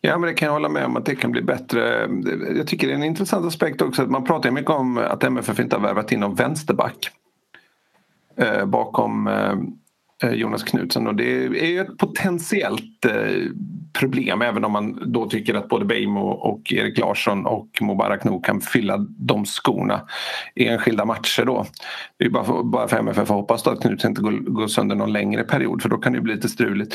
[0.00, 2.08] Ja, men det kan jag hålla med om att det kan bli bättre.
[2.56, 5.60] Jag tycker det är en intressant aspekt också att man pratar mycket om att MFF
[5.60, 7.10] inte har värvat in någon vänsterback
[8.36, 9.54] eh, bakom eh,
[10.22, 13.42] eh, Jonas Knutsen och det är ju ett potentiellt eh,
[13.98, 18.44] problem även om man då tycker att både Beijmo och Erik Larsson och Mubarak nog
[18.44, 20.00] kan fylla de skorna
[20.54, 21.66] i enskilda matcher då.
[22.16, 24.96] Det är bara för, bara för MFF att hoppas att Knutsen inte går, går sönder
[24.96, 26.94] någon längre period för då kan det bli lite struligt.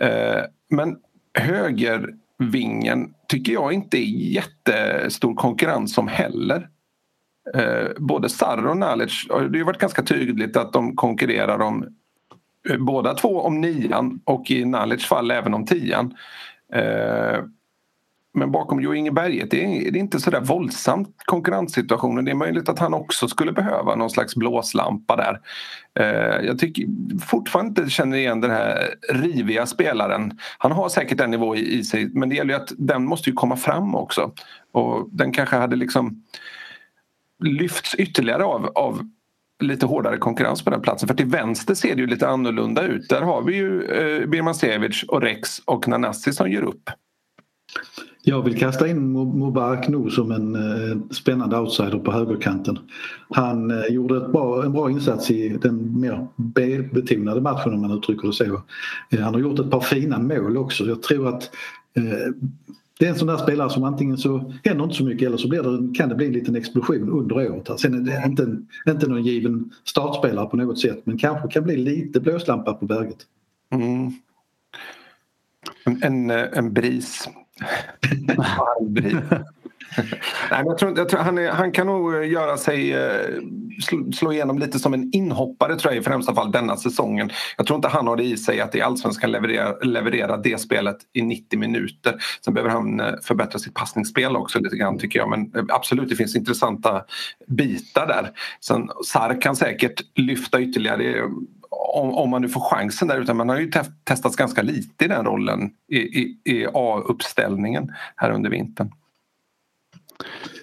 [0.00, 0.96] Eh, men
[2.38, 6.68] Vingen tycker jag inte är jättestor konkurrens om heller.
[7.54, 11.86] Eh, både Sarr och Nalic, det har ju varit ganska tydligt att de konkurrerar om
[12.70, 16.14] eh, båda två om nian och i Nalics fall även om tian.
[16.72, 17.38] Eh,
[18.34, 22.24] men bakom Jo Inge Berget det är det inte så där våldsamt konkurrenssituationen.
[22.24, 25.40] Det är möjligt att han också skulle behöva någon slags blåslampa där.
[25.98, 26.86] Eh, jag tycker
[27.20, 30.38] fortfarande inte känner igen den här riviga spelaren.
[30.58, 33.36] Han har säkert en nivå i sig men det gäller ju att den måste ju
[33.36, 34.32] komma fram också.
[34.72, 36.22] Och den kanske hade liksom
[37.44, 39.08] lyfts ytterligare av, av
[39.62, 41.08] lite hårdare konkurrens på den platsen.
[41.08, 43.08] För till vänster ser det ju lite annorlunda ut.
[43.08, 46.90] Där har vi ju eh, Birmancevic och Rex och Nanasi som gör upp.
[48.26, 52.78] Jag vill kasta in Mubarak nu som en eh, spännande outsider på högerkanten.
[53.30, 57.98] Han eh, gjorde ett bra, en bra insats i den mer B-betonade matchen om man
[57.98, 58.62] uttrycker det så.
[59.10, 60.84] Eh, han har gjort ett par fina mål också.
[60.84, 61.42] Jag tror att
[61.96, 62.32] eh,
[62.98, 65.48] det är en sån där spelare som antingen så händer inte så mycket eller så
[65.48, 67.70] blir det, kan det bli en liten explosion under året.
[67.70, 68.56] Alltså, sen är det inte,
[68.88, 73.18] inte någon given startspelare på något sätt men kanske kan bli lite blåslampa på berget.
[73.70, 74.12] Mm.
[75.84, 77.28] En, en, en bris.
[80.50, 83.40] Nej, jag tror, jag tror han, är, han, kan nog eh, göra sig eh,
[83.82, 87.30] slå, slå igenom lite som en inhoppare tror jag i främsta fall denna säsongen.
[87.56, 90.96] Jag tror inte han har det i sig att i allsvenskan leverera, leverera det spelet
[91.12, 92.14] i 90 minuter.
[92.44, 95.30] Sen behöver han eh, förbättra sitt passningsspel också lite grann tycker jag.
[95.30, 97.04] Men absolut, det finns intressanta
[97.46, 98.30] bitar där.
[98.60, 101.30] Sen Sarr kan säkert lyfta ytterligare
[101.94, 103.20] om, om man nu får chansen där.
[103.20, 103.70] Utan man har ju
[104.04, 108.92] testats ganska lite i den rollen i, i, i A-uppställningen här under vintern.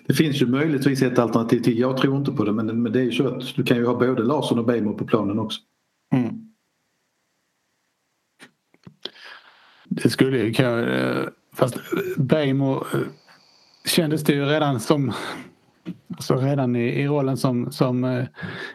[0.08, 1.80] Det finns ju möjligtvis ett alternativ till.
[1.80, 3.86] Jag tror inte på det men, men det är ju så att du kan ju
[3.86, 5.62] ha både Larsson och Bejmo på planen också.
[6.14, 6.52] Mm.
[9.86, 11.30] Det skulle ju kunna...
[11.54, 11.78] Fast
[12.18, 12.84] Bejmo
[13.86, 15.14] kändes det ju redan som
[16.20, 18.26] så redan i, i rollen som, som eh,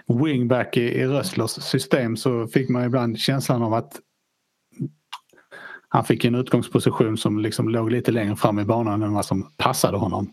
[0.06, 4.00] wingback i, i Rösslers system så fick man ibland känslan av att
[5.88, 9.52] han fick en utgångsposition som liksom låg lite längre fram i banan än vad som
[9.56, 10.32] passade honom.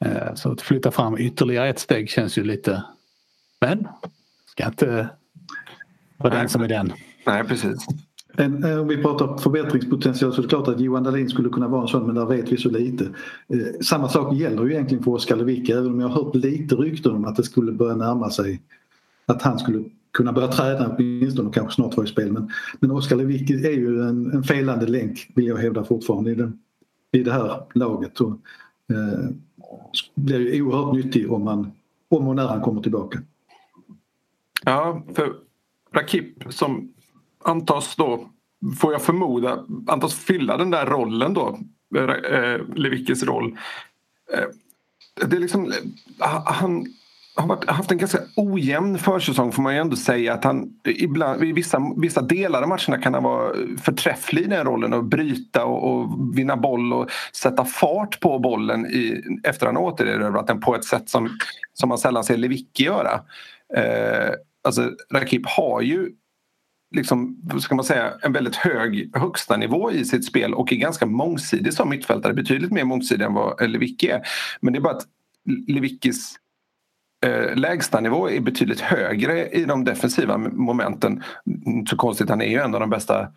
[0.00, 2.84] Eh, så att flytta fram ytterligare ett steg känns ju lite...
[3.60, 3.88] Men,
[4.46, 5.08] ska inte
[6.16, 6.92] vara den som är den.
[7.26, 7.86] Nej, precis.
[8.36, 11.68] En, eh, om vi pratar förbättringspotential så är det klart att Johan Dahlin skulle kunna
[11.68, 13.04] vara en sån men där vet vi så lite.
[13.48, 16.74] Eh, samma sak gäller ju egentligen för Oskar Lewicki även om jag har hört lite
[16.74, 18.62] rykten om att det skulle börja närma sig
[19.26, 22.32] att han skulle kunna börja träna åtminstone och kanske snart vara i spel.
[22.32, 26.34] Men, men Oskar Lewicki är ju en, en felande länk vill jag hävda fortfarande i,
[26.34, 26.58] den,
[27.12, 28.20] i det här laget.
[28.20, 28.30] Och,
[28.92, 29.30] eh,
[30.14, 31.70] blir ju oerhört nyttig om, man,
[32.08, 33.18] om och när han kommer tillbaka.
[34.64, 35.32] Ja, för
[35.92, 36.92] Rakip som
[37.48, 38.28] antas då,
[38.80, 41.58] får jag förmoda, antas fylla den där rollen då,
[41.96, 43.58] eh, eh Levickes roll.
[44.32, 46.86] Eh, det är liksom, eh, han
[47.36, 50.34] har varit, haft en ganska ojämn försäsong får man ju ändå säga.
[50.34, 54.64] att han ibland, I vissa, vissa delar av matcherna kan han vara förträfflig i den
[54.64, 59.76] rollen och bryta och, och vinna boll och sätta fart på bollen i, efter han
[59.76, 61.30] återerövrat den på ett sätt som,
[61.72, 63.20] som man sällan ser Lewicki göra.
[63.76, 64.30] Eh,
[64.64, 66.10] alltså, Rakip har ju
[66.90, 71.06] liksom, ska man säga, en väldigt hög högsta nivå i sitt spel och är ganska
[71.06, 72.34] mångsidig som mittfältare.
[72.34, 74.22] Betydligt mer mångsidig än vad Lewicki är.
[74.60, 75.06] Men det är bara att
[75.68, 76.36] Lewickis
[77.24, 81.22] eh, lägstanivå är betydligt högre i de defensiva momenten.
[81.66, 83.28] Inte så konstigt, han är ju en av de bästa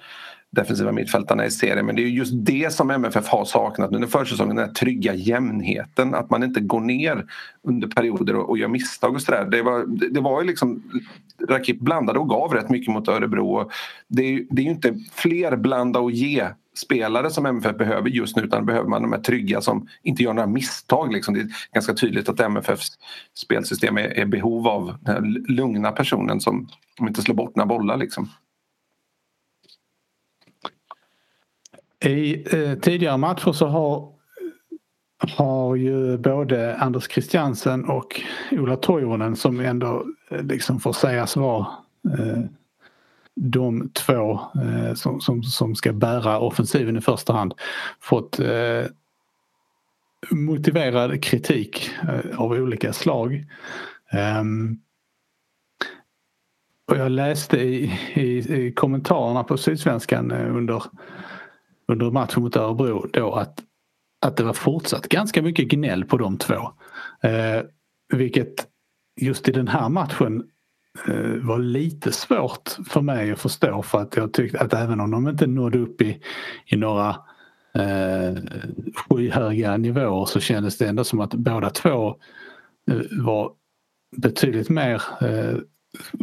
[0.52, 1.86] defensiva mittfältarna i serien.
[1.86, 6.16] Men det är just det som MFF har saknat under försäsongen, den här trygga jämnheten.
[6.16, 7.26] Att man inte går ner
[7.64, 9.46] under perioder och, och gör misstag och sådär.
[9.46, 10.84] Det var, det var ju liksom
[11.50, 13.70] Rakip blandade och gav rätt mycket mot Örebro.
[14.08, 18.36] Det är, det är ju inte fler blanda och ge spelare som MFF behöver just
[18.36, 21.14] nu utan behöver man de här trygga som inte gör några misstag.
[21.14, 21.34] Liksom.
[21.34, 22.88] Det är ganska tydligt att MFFs
[23.34, 27.98] spelsystem är, är behov av den lugna personen som, som inte slår bort några bollar.
[27.98, 28.30] Liksom.
[32.06, 34.14] I eh, tidigare matcher så har,
[35.38, 41.68] har ju både Anders Christiansen och Ola Toivonen som ändå eh, liksom får sägas vara
[42.18, 42.44] eh,
[43.36, 47.54] de två eh, som, som, som ska bära offensiven i första hand
[48.00, 48.86] fått eh,
[50.32, 53.46] motiverad kritik eh, av olika slag.
[54.42, 54.80] Um,
[56.88, 60.84] och jag läste i, i, i kommentarerna på Sydsvenskan eh, under,
[61.90, 63.64] under matchen mot Örebro då att,
[64.22, 66.72] att det var fortsatt ganska mycket gnäll på de två.
[67.24, 67.62] Eh,
[68.14, 68.68] vilket
[69.22, 70.44] just i den här matchen
[71.08, 75.12] Eh, var lite svårt för mig att förstå för att jag tyckte att även om
[75.12, 76.22] de inte nådde upp i,
[76.66, 77.10] i några
[77.74, 78.38] eh,
[78.96, 82.16] skyhöga nivåer så kändes det ändå som att båda två
[82.92, 83.52] eh, var
[84.18, 85.58] betydligt mer eh,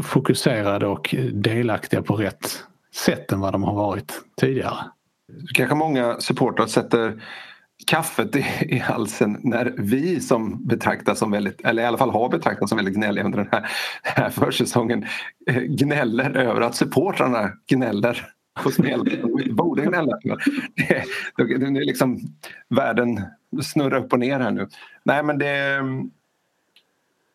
[0.02, 4.78] fokuserade och delaktiga på rätt sätt än vad de har varit tidigare.
[5.54, 7.22] Kanske många supportrar sätter
[7.86, 12.68] kaffet i, halsen när vi som betraktas som väldigt, eller i alla fall har betraktats
[12.68, 13.70] som väldigt gnälliga under den här,
[14.02, 15.06] här försäsongen
[15.50, 18.26] eh, gnäller över att supportrarna gnäller
[18.62, 19.10] på spelarna.
[19.50, 20.18] borde gnälla.
[20.74, 21.04] Det,
[21.36, 22.20] det, det är liksom
[22.68, 23.22] världen
[23.62, 24.68] snurrar upp och ner här nu.
[25.04, 25.82] Nej men det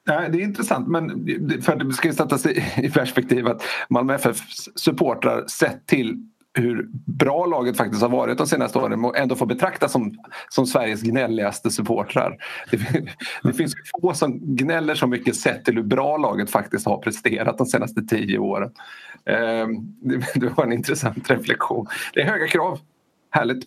[0.08, 1.28] Nej, det är intressant men
[1.62, 7.46] för att det ska sättas i perspektiv att Malmö FFs supportrar sett till hur bra
[7.46, 10.18] laget faktiskt har varit de senaste åren och ändå få betraktas som,
[10.50, 12.38] som Sveriges gnälligaste supportrar.
[12.72, 12.78] Det,
[13.44, 17.58] det finns få som gnäller så mycket sett till hur bra laget faktiskt har presterat
[17.58, 18.72] de senaste tio åren.
[19.26, 19.68] Eh,
[20.02, 21.88] det, det, var en intressant reflektion.
[22.14, 22.80] Det är höga krav.
[23.30, 23.64] Härligt.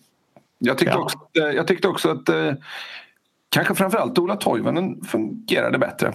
[0.57, 1.01] Jag tyckte ja.
[1.03, 2.53] också, jag tyckte också att eh,
[3.49, 6.13] kanske framförallt Ola Toivonen fungerade bättre.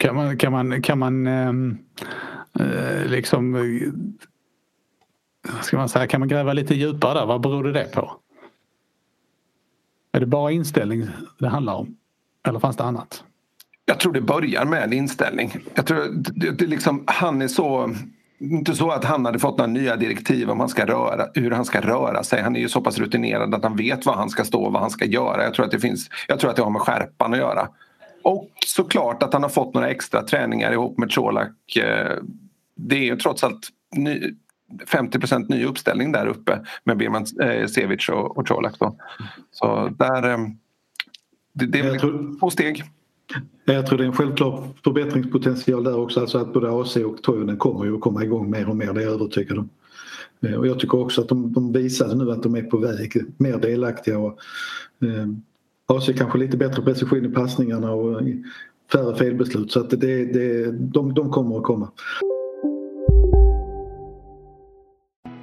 [0.00, 1.78] Kan man, kan man, kan man um
[2.60, 3.52] Eh, liksom,
[5.52, 7.26] vad ska man säga, kan man gräva lite djupare där?
[7.26, 8.20] Vad beror det på?
[10.12, 11.06] Är det bara inställning
[11.38, 11.96] det handlar om?
[12.48, 13.24] Eller fanns det annat?
[13.84, 15.56] Jag tror det börjar med en inställning.
[15.74, 17.94] Jag tror det, det liksom, han är så
[18.38, 21.64] inte så att han hade fått några nya direktiv om han ska röra, hur han
[21.64, 22.42] ska röra sig.
[22.42, 24.82] Han är ju så pass rutinerad att han vet vad han ska stå och vad
[24.82, 25.44] han ska göra.
[25.44, 27.68] Jag tror att det, finns, jag tror att det har med skärpan att göra.
[28.22, 32.18] Och såklart att han har fått några extra träningar ihop med Colak eh,
[32.74, 34.34] det är ju trots allt ny,
[34.86, 38.74] 50 ny uppställning där uppe med Birman eh, Sevic och, och Colak.
[39.50, 40.38] Så där, eh,
[41.52, 42.84] det, det är tror, två steg.
[43.64, 46.20] Jag tror det är en självklar förbättringspotential där också.
[46.20, 49.00] Alltså att både AC och Toivonen kommer ju att komma igång mer och mer, det
[49.00, 49.68] är jag övertygad om.
[50.40, 53.12] Eh, och jag tycker också att de, de visade nu att de är på väg,
[53.36, 54.18] mer delaktiga.
[54.18, 54.38] Och,
[55.02, 55.28] eh,
[55.86, 58.22] AC kanske lite bättre precision i passningarna och
[58.92, 61.90] färre felbeslut så att det, det, de, de kommer att komma.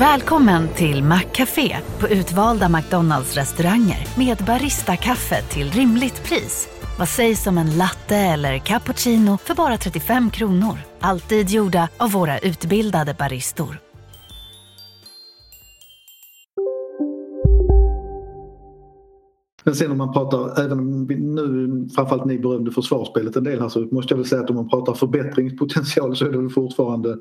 [0.00, 6.68] Välkommen till Maccafé på utvalda McDonalds restauranger med Baristakaffe till rimligt pris.
[6.98, 10.78] Vad sägs om en latte eller cappuccino för bara 35 kronor?
[11.00, 13.80] Alltid gjorda av våra utbildade baristor.
[19.64, 23.68] Men sen om man pratar, även om nu framförallt ni berömde försvarsspelet en del här
[23.68, 27.16] så måste jag väl säga att om man pratar förbättringspotential så är det väl fortfarande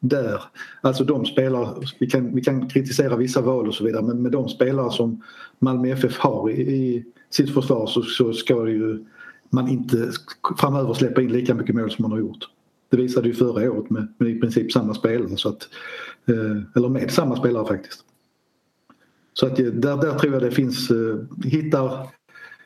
[0.00, 0.42] där.
[0.80, 4.32] Alltså de spelare, vi kan, vi kan kritisera vissa val och så vidare men med
[4.32, 5.22] de spelare som
[5.58, 9.04] Malmö FF har i, i sitt försvar så, så ska ju
[9.50, 10.10] man inte
[10.58, 12.44] framöver släppa in lika mycket mål som man har gjort.
[12.90, 15.36] Det visade ju förra året med, med i princip samma spelare.
[15.36, 15.68] Så att,
[16.28, 18.04] eh, eller med samma spelare faktiskt.
[19.32, 22.06] Så att eh, där, där tror jag det finns, eh, hittar,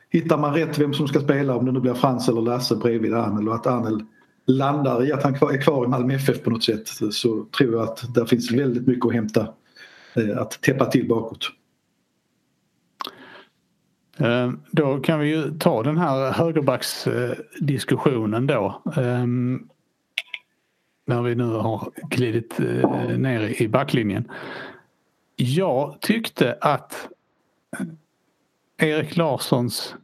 [0.09, 3.13] hittar man rätt vem som ska spela om det nu blir Frans eller Lasse bredvid
[3.13, 4.03] Arnel och att Arnel
[4.45, 7.83] landar i att han är kvar i Malmö FF på något sätt så tror jag
[7.83, 9.53] att där finns väldigt mycket att hämta.
[10.13, 11.51] Eh, att täppa till bakåt.
[14.17, 18.81] Eh, då kan vi ju ta den här högerbacksdiskussionen då.
[18.95, 19.67] Ehm,
[21.05, 24.31] när vi nu har glidit eh, ner i backlinjen.
[25.35, 27.07] Jag tyckte att
[28.77, 29.95] Erik Larssons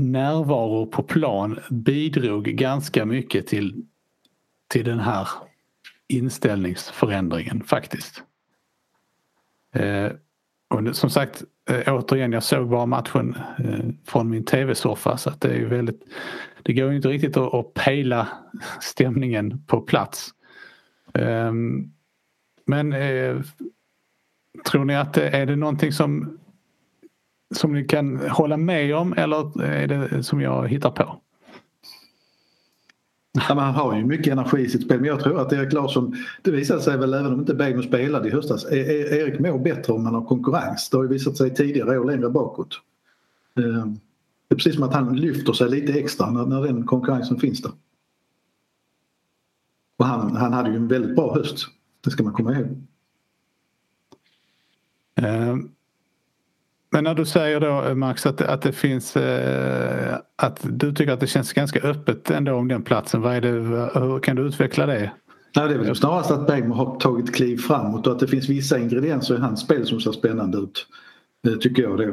[0.00, 3.84] närvaro på plan bidrog ganska mycket till,
[4.68, 5.28] till den här
[6.08, 8.22] inställningsförändringen faktiskt.
[9.74, 10.12] Eh,
[10.68, 15.40] och som sagt, eh, återigen, jag såg bara matchen eh, från min tv-soffa så att
[15.40, 16.02] det är ju väldigt...
[16.62, 18.28] Det går ju inte riktigt att, att pejla
[18.80, 20.30] stämningen på plats.
[21.14, 21.52] Eh,
[22.66, 23.40] men eh,
[24.70, 26.38] tror ni att det, är det någonting som,
[27.54, 31.20] som ni kan hålla med om eller är det som jag hittar på?
[33.32, 36.16] Ja, han har ju mycket energi i sitt spel men jag tror att Erik Larsson,
[36.42, 39.58] det visade sig väl även om inte Beijmo spelade i höstas, e- e- Erik mår
[39.58, 40.90] bättre om man har konkurrens.
[40.90, 42.80] Det har ju visat sig tidigare år längre bakåt.
[43.56, 43.86] Eh,
[44.48, 47.62] det är precis som att han lyfter sig lite extra när, när den konkurrensen finns
[47.62, 47.72] där.
[49.96, 51.66] Och han, han hade ju en väldigt bra höst,
[52.00, 52.86] det ska man komma ihåg.
[55.14, 55.56] Eh,
[56.90, 61.12] men när du säger då eh, Max att, att det finns eh, att du tycker
[61.12, 63.20] att det känns ganska öppet ändå om den platsen.
[63.20, 63.48] Vad är det,
[64.00, 65.12] hur kan du utveckla det?
[65.56, 68.48] Nej, det är väl snarast att Bergman har tagit kliv framåt och att det finns
[68.48, 70.86] vissa ingredienser i hans spel som ser spännande ut.
[71.42, 72.02] Det tycker jag då.
[72.02, 72.12] Eh,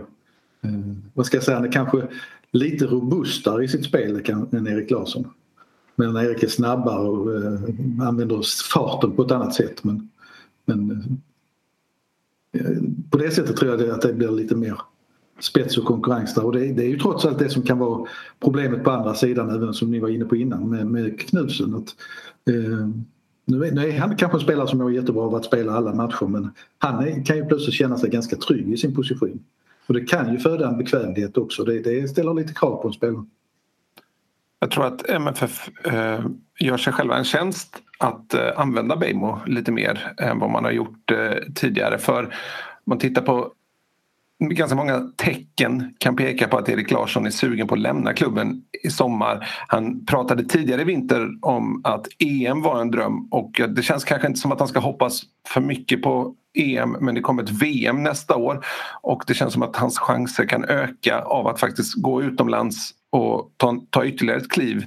[1.13, 2.07] vad ska jag säga, han är kanske
[2.51, 5.27] lite robustare i sitt spel än Erik Larsson.
[5.95, 8.41] Men Erik är snabbare och eh, använder
[8.73, 9.83] farten på ett annat sätt.
[9.83, 10.09] Men,
[10.65, 10.97] men eh,
[13.09, 14.81] på det sättet tror jag att det blir lite mer
[15.39, 18.07] spets och konkurrens där och det, det, är ju trots allt det som kan vara
[18.39, 21.75] problemet på andra sidan även som ni var inne på innan med, med Knutsen.
[21.75, 21.95] Att,
[22.49, 22.87] eh,
[23.45, 25.93] nu, är, nu är han kanske en spelare som mår jättebra av att spela alla
[25.93, 29.39] matcher men han är, kan ju plötsligt känna sig ganska trygg i sin position.
[29.87, 31.63] Och det kan ju föda en bekvämlighet också.
[31.63, 33.25] Det, det ställer lite krav på en spelare.
[34.59, 36.25] Jag tror att MFF eh,
[36.59, 40.71] gör sig själva en tjänst att eh, använda Beijmo lite mer än vad man har
[40.71, 41.97] gjort eh, tidigare.
[41.97, 42.29] För om
[42.85, 43.51] man tittar på
[44.39, 48.61] ganska många tecken kan peka på att Erik Larsson är sugen på att lämna klubben
[48.83, 49.47] i sommar.
[49.67, 54.27] Han pratade tidigare i vinter om att EM var en dröm och det känns kanske
[54.27, 58.03] inte som att han ska hoppas för mycket på EM men det kommer ett VM
[58.03, 58.65] nästa år
[59.01, 63.51] och det känns som att hans chanser kan öka av att faktiskt gå utomlands och
[63.57, 64.85] ta, ta ytterligare ett kliv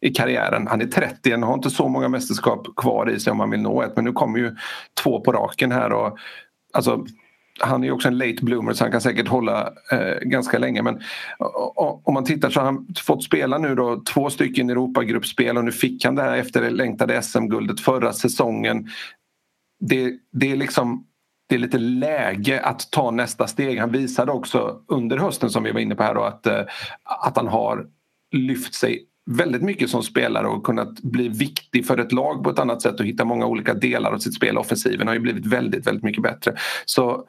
[0.00, 0.66] i karriären.
[0.66, 3.62] Han är 30, han har inte så många mästerskap kvar i sig om han vill
[3.62, 4.56] nå ett men nu kommer ju
[5.02, 6.18] två på raken här och
[6.72, 7.04] alltså
[7.60, 11.00] han är också en late bloomer så han kan säkert hålla eh, ganska länge men
[12.04, 15.72] om man tittar så har han fått spela nu då två stycken Europagruppspel och nu
[15.72, 18.88] fick han det här efterlängtade SM-guldet förra säsongen.
[19.80, 21.06] Det, det är liksom
[21.54, 23.78] det är lite läge att ta nästa steg.
[23.78, 26.60] Han visade också under hösten som vi var inne på här då, att, eh,
[27.04, 27.86] att han har
[28.32, 32.58] lyft sig väldigt mycket som spelare och kunnat bli viktig för ett lag på ett
[32.58, 34.58] annat sätt och hitta många olika delar av sitt spel.
[34.58, 36.54] Offensiven har ju blivit väldigt, väldigt mycket bättre.
[36.84, 37.24] Så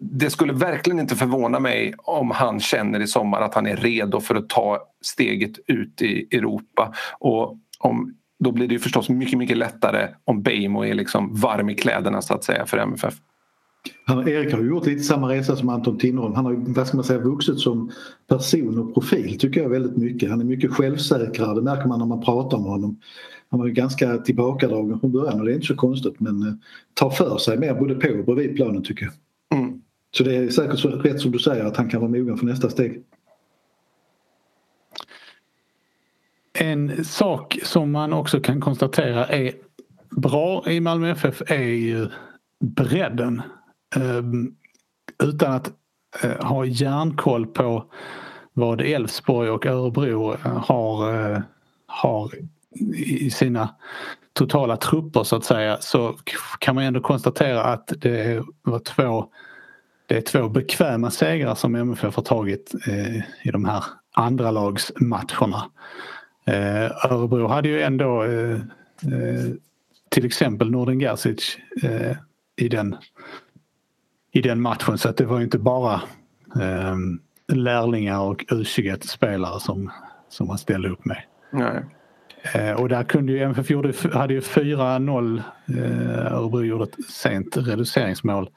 [0.00, 4.20] det skulle verkligen inte förvåna mig om han känner i sommar att han är redo
[4.20, 6.94] för att ta steget ut i Europa.
[7.18, 11.70] Och om, då blir det ju förstås mycket, mycket lättare om Beijmo är liksom varm
[11.70, 13.14] i kläderna så att säga för MFF.
[14.04, 16.34] Han, Erik har gjort lite samma resa som Anton Tinnerholm.
[16.34, 17.90] Han har vad ska man säga, vuxit som
[18.28, 20.30] person och profil tycker jag väldigt mycket.
[20.30, 23.00] Han är mycket självsäkrare, det märker man när man pratar med honom.
[23.50, 26.54] Han var ju ganska tillbakadragen från början och det är inte så konstigt men eh,
[26.94, 29.14] tar för sig mer både på och bredvid planen tycker jag.
[29.58, 29.80] Mm.
[30.10, 32.46] Så det är säkert så, rätt som du säger att han kan vara mogen för
[32.46, 33.02] nästa steg.
[36.58, 39.52] En sak som man också kan konstatera är
[40.10, 42.08] bra i Malmö FF är ju
[42.60, 43.42] bredden.
[43.96, 44.54] Ehm,
[45.22, 45.72] utan att
[46.22, 47.84] eh, ha järnkoll på
[48.52, 51.40] vad Elfsborg och Örebro eh, har, eh,
[51.86, 52.30] har
[52.94, 53.74] i sina
[54.32, 56.14] totala trupper så att säga så
[56.58, 59.28] kan man ändå konstatera att det var två
[60.06, 65.70] det är två bekväma segrar som MFF har tagit eh, i de här andra lagsmatcherna.
[66.44, 69.54] Eh, Örebro hade ju ändå eh, eh
[70.08, 72.16] till exempel Nordin Gerzic eh,
[72.56, 72.96] i, den,
[74.34, 75.94] i den matchen så att det var inte bara
[76.60, 76.96] eh,
[77.52, 79.90] lärlingar och U21-spelare som,
[80.28, 81.22] som han ställde upp med.
[81.52, 81.84] Nej.
[82.74, 85.42] Och där kunde ju MFF gjorde, hade ju 4-0.
[86.30, 88.50] Örebro gjorde ett sent reduceringsmål.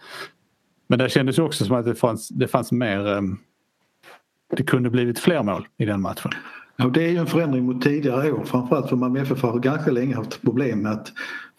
[0.88, 3.08] Men det kändes också som att det fanns, det fanns mer...
[3.08, 3.38] Ehm,
[4.56, 6.32] det kunde blivit fler mål i den matchen.
[6.78, 8.44] Ja, det är ju en förändring mot tidigare år.
[8.46, 11.12] Framförallt för Malmö FF har ganska länge haft problem med att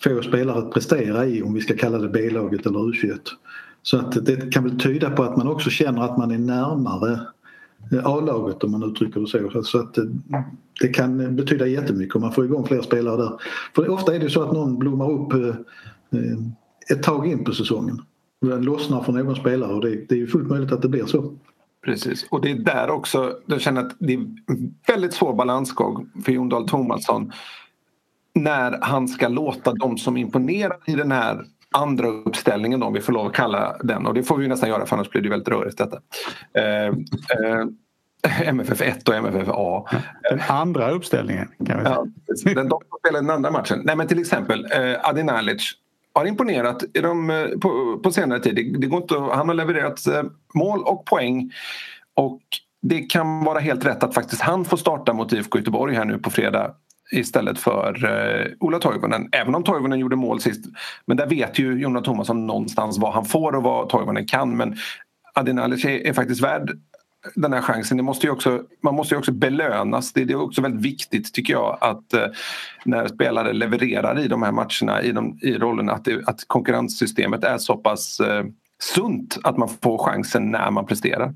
[0.05, 3.19] få spelare att prestera i, om vi ska kalla det B-laget eller U21.
[3.83, 7.21] Så att det kan väl tyda på att man också känner att man är närmare
[7.93, 9.63] eh, A-laget om man uttrycker det så.
[9.63, 9.99] Så att
[10.81, 13.33] det kan betyda jättemycket om man får igång fler spelare där.
[13.75, 15.49] För ofta är det så att någon blommar upp eh,
[16.21, 16.39] eh,
[16.91, 18.03] ett tag in på säsongen.
[18.41, 21.07] Den lossnar för någon spelare och det, det är ju fullt möjligt att det blir
[21.07, 21.35] så.
[21.85, 24.27] Precis, och det är där också jag känner att det är
[24.87, 27.33] väldigt svår balansgång för Jon Dahl Tomasson
[28.35, 31.45] när han ska låta de som imponerar i den här
[31.75, 34.87] andra uppställningen om vi får lov att kalla den och det får vi nästan göra
[34.87, 35.99] för annars blir det väldigt rörigt detta.
[36.55, 39.89] Eh, eh, MFF 1 och MFF A.
[40.31, 42.07] Den andra uppställningen kan vi säga.
[42.45, 43.83] Ja, den de spelar den andra matchen.
[43.85, 45.73] Nej men till exempel eh, Adi Nalic
[46.13, 48.55] har imponerat i de, eh, på, på senare tid.
[48.55, 50.23] Det, det går inte, han har levererat eh,
[50.55, 51.53] mål och poäng
[52.15, 52.41] och
[52.83, 56.19] det kan vara helt rätt att faktiskt han får starta mot IFK Göteborg här nu
[56.19, 56.75] på fredag
[57.13, 59.29] istället för uh, Ola Toivonen.
[59.33, 60.65] Även om Toivonen gjorde mål sist.
[61.07, 64.57] Men där vet ju Jonas Thomasson någonstans vad han får och vad Toivonen kan.
[64.57, 64.77] Men
[65.35, 66.71] Adinalic är, är faktiskt värd
[67.35, 67.97] den här chansen.
[67.97, 70.13] Det måste också, man måste ju också belönas.
[70.13, 72.21] Det, det, är också väldigt viktigt tycker jag att uh,
[72.85, 77.45] när spelare levererar i de här matcherna i, de, i rollerna att, det, att konkurrenssystemet
[77.45, 78.45] är så pass uh,
[78.83, 81.35] sunt att man får chansen när man presterar.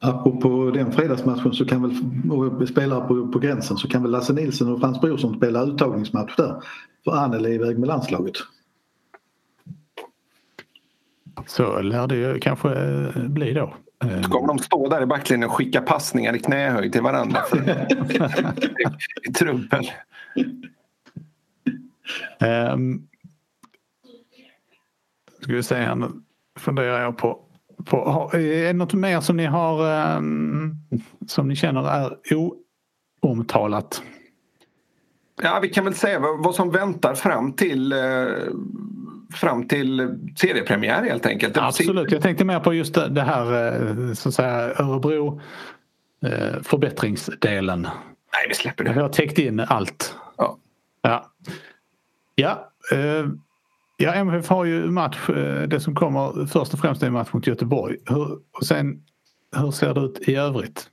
[0.00, 4.72] Apropå den fredagsmatchen så kan väl, spelare på, på gränsen så kan väl Lasse Nilsson
[4.72, 6.62] och Frans Brorsson spela uttagningsmatch där.
[7.04, 8.34] För Anneli är iväg med landslaget.
[11.46, 13.74] Så lär det ju kanske eh, bli då.
[14.22, 17.40] Så kommer de stå där i backlinjen och skicka passningar i knähöjd till varandra.
[19.28, 19.90] I trubbel.
[22.74, 23.08] Um,
[25.40, 25.96] ska vi se
[26.58, 27.45] funderar jag på
[27.86, 30.76] på, är det något mer som ni har um,
[31.26, 32.16] som ni känner är
[33.20, 34.02] oomtalat?
[35.42, 38.28] Ja, vi kan väl säga vad, som väntar fram till uh,
[39.32, 41.56] fram till seriepremiär helt enkelt.
[41.56, 45.40] Absolut, jag tänkte mer på just det här eh, så att säga Örebro
[46.62, 47.82] förbättringsdelen.
[47.82, 48.92] Nej, vi släpper det.
[48.92, 50.14] Vi har täckt in allt.
[50.36, 50.58] Ja.
[51.02, 51.32] Ja,
[52.34, 52.70] ja
[53.96, 57.46] Ja, MFF har ju match, eh, det som kommer först och främst är match mot
[57.46, 57.96] Göteborg.
[58.06, 59.02] Hur, och sen,
[59.56, 60.90] hur ser det ut i övrigt?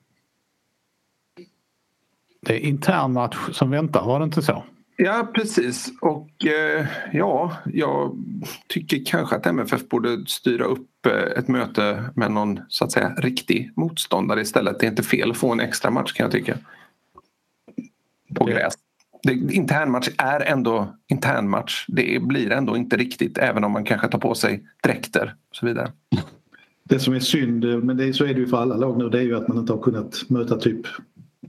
[2.41, 4.63] Det är intern match som väntar, var det inte så?
[4.95, 8.17] Ja precis och eh, ja, jag
[8.67, 13.15] tycker kanske att MFF borde styra upp eh, ett möte med någon så att säga
[13.17, 14.79] riktig motståndare istället.
[14.79, 16.57] Det är inte fel att få en extra match kan jag tycka.
[18.35, 18.73] På gräs
[19.31, 21.85] internmatch är ändå internmatch.
[21.87, 25.65] Det blir ändå inte riktigt även om man kanske tar på sig dräkter och så
[25.65, 25.91] vidare.
[26.83, 29.19] Det som är synd, men det, så är det ju för alla lag nu, det
[29.19, 30.87] är ju att man inte har kunnat möta typ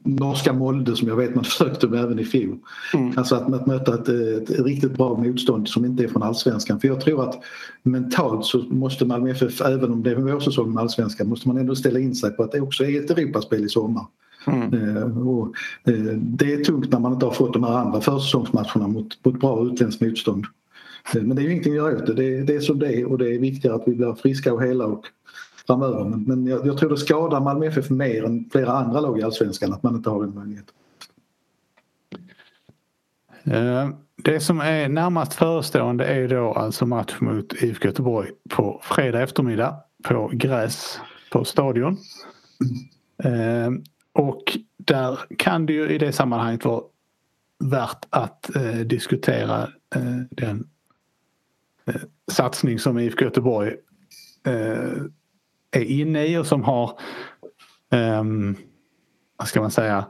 [0.05, 2.59] norska Molde som jag vet man försökte med även i fjol.
[2.95, 3.13] Mm.
[3.17, 6.81] Alltså att, att möta ett, ett, riktigt bra motstånd som inte är från allsvenskan.
[6.81, 7.43] För jag tror att
[7.83, 11.75] mentalt så måste Malmö FF, även om det är vårsäsong med allsvenskan, måste man ändå
[11.75, 14.07] ställa in sig på att det också är ett Europaspel i sommar.
[14.47, 14.97] Mm.
[14.97, 18.89] Eh, och, eh, det är tungt när man inte har fått de här andra försäsongsmatcherna
[18.89, 20.47] mot, mot bra utländskt motstånd.
[21.15, 22.15] Eh, men det är ju ingenting att göra åt det.
[22.15, 22.43] det.
[22.43, 24.87] Det är som det är och det är viktigare att vi blir friska och hela
[24.87, 25.05] och
[25.67, 26.05] framöver.
[26.05, 29.23] Men, men jag, jag, tror det skadar Malmö FF mer än flera andra lag i
[29.23, 30.75] Allsvenskan att man inte har den möjligheten.
[34.17, 39.77] Det som är närmast förestående är då alltså match mot IFK Göteborg på fredag eftermiddag
[40.05, 41.97] på gräs på Stadion.
[44.15, 46.83] Och där kan det ju i det sammanhanget vara
[47.65, 49.63] värt att eh, diskutera
[49.95, 50.69] eh, den
[51.87, 52.03] eh,
[52.33, 53.75] satsning som IFK Göteborg
[54.47, 55.03] eh,
[55.71, 56.99] är inne i och som har,
[57.91, 58.57] ehm,
[59.37, 60.07] vad ska man säga,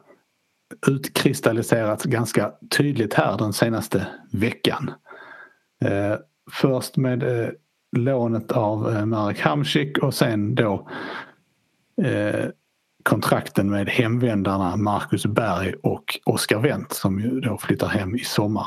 [0.87, 4.91] utkristalliserats ganska tydligt här den senaste veckan.
[5.85, 6.17] Eh,
[6.53, 7.51] först med eh,
[7.97, 10.89] lånet av eh, Marek Hamsik och sen då
[12.03, 12.47] eh,
[13.05, 18.67] kontrakten med hemvändarna Marcus Berg och Oskar Wendt som ju då flyttar hem i sommar.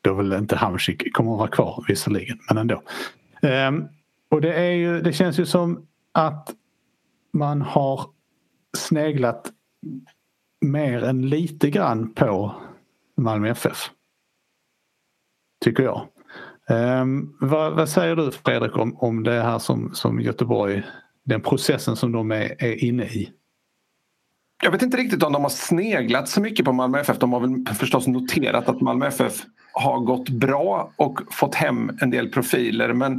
[0.00, 2.82] Då väl inte Hamsik kommer att vara kvar visserligen, men ändå.
[3.42, 3.88] Um,
[4.30, 6.50] och det, är ju, det känns ju som att
[7.32, 8.06] man har
[8.76, 9.52] sneglat
[10.60, 12.54] mer än lite grann på
[13.16, 13.90] Malmö FF.
[15.64, 16.06] Tycker jag.
[16.70, 20.82] Um, vad, vad, säger du Fredrik om, om det här som, som Göteborg,
[21.24, 23.32] den processen som de är, är inne i?
[24.64, 27.18] Jag vet inte riktigt om de har sneglat så mycket på Malmö FF.
[27.18, 29.42] De har väl förstås noterat att Malmö FF
[29.72, 33.18] har gått bra och fått hem en del profiler men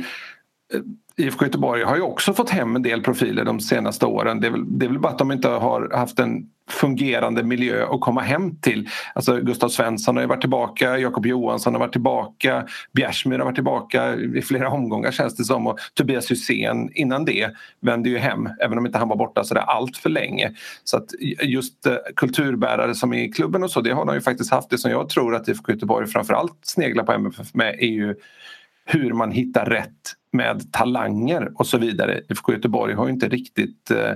[0.74, 0.82] eh,
[1.18, 4.40] IFK Göteborg har ju också fått hem en del profiler de senaste åren.
[4.40, 7.86] Det är väl, det är väl bara att de inte har haft en fungerande miljö
[7.86, 8.90] att komma hem till.
[9.16, 13.56] Alltså Gustav Svensson har ju varit tillbaka, Jakob Johansson har varit tillbaka, Bjärsmyr har varit
[13.56, 17.50] tillbaka i flera omgångar känns det som och Tobias Hysén innan det
[17.82, 20.52] vände ju hem även om inte han var borta sådär allt för länge.
[20.84, 21.10] Så att
[21.42, 24.70] just eh, kulturbärare som är i klubben och så det har de ju faktiskt haft.
[24.70, 28.16] Det som jag tror att IFK Göteborg framförallt sneglar på MFF med är ju
[28.86, 32.22] hur man hittar rätt med talanger och så vidare.
[32.30, 34.12] IFK Göteborg har ju inte riktigt eh,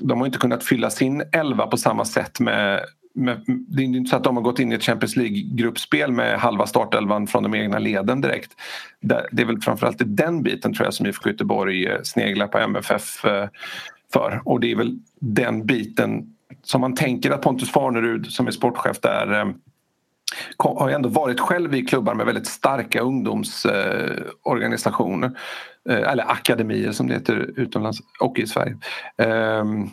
[0.00, 2.80] de har inte kunnat fylla sin elva på samma sätt med,
[3.14, 6.38] med det är inte så att de har gått in i ett Champions League-gruppspel med
[6.38, 8.50] halva startelvan från de egna leden direkt.
[9.00, 13.24] Det är väl framförallt den biten tror jag som IFK Göteborg eh, sneglar på MFF
[13.24, 13.48] eh,
[14.12, 18.50] för och det är väl den biten som man tänker att Pontus Farnerud som är
[18.50, 19.54] sportchef där
[20.56, 25.38] har ändå varit själv i klubbar med väldigt starka ungdomsorganisationer.
[25.88, 28.76] Eh, eller akademier som det heter utomlands och i Sverige.
[29.18, 29.88] Ehm,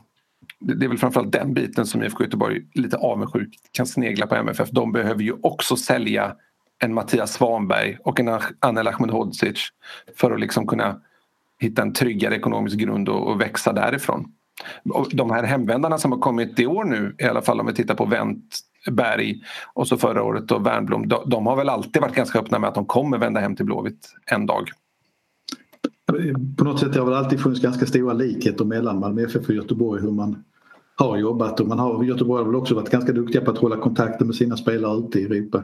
[0.60, 4.70] det är väl framförallt den biten som IFK Göteborg lite avundsjukt kan snegla på MFF.
[4.70, 6.36] De behöver ju också sälja
[6.80, 9.70] en Mattias Svanberg och en Anel Ahmedhodzic
[10.16, 11.02] för att liksom kunna
[11.60, 14.32] hitta en tryggare ekonomisk grund och, och växa därifrån.
[14.90, 17.74] Och de här hemvändarna som har kommit i år nu, i alla fall om vi
[17.74, 18.60] tittar på Wendt
[18.92, 19.42] Berg
[19.74, 22.68] och så förra året då Wernbloom, de, de, har väl alltid varit ganska öppna med
[22.68, 24.70] att de kommer vända hem till Blåvitt en dag.
[26.58, 30.02] På något sätt har det alltid funnits ganska stora likheter mellan Malmö FF och Göteborg
[30.02, 30.44] hur man
[30.96, 33.78] har jobbat och man har, Göteborg har väl också varit ganska duktiga på att hålla
[33.78, 35.64] kontakten med sina spelare ute i Europa.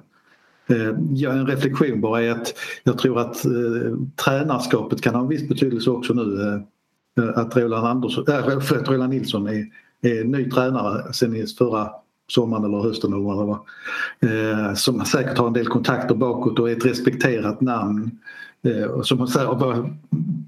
[0.69, 2.53] Eh, ja, en reflektion bara är att
[2.83, 3.51] jag tror att eh,
[4.25, 6.41] tränarskapet kan ha en viss betydelse också nu.
[7.17, 9.65] Eh, att Roland, Andersson, äh, Roland Nilsson är,
[10.01, 11.89] är ny tränare sen förra
[12.31, 13.59] sommaren eller hösten eller vad det var.
[14.19, 18.11] Eh, som säkert har en del kontakter bakåt och är ett respekterat namn.
[18.61, 19.19] Eh, som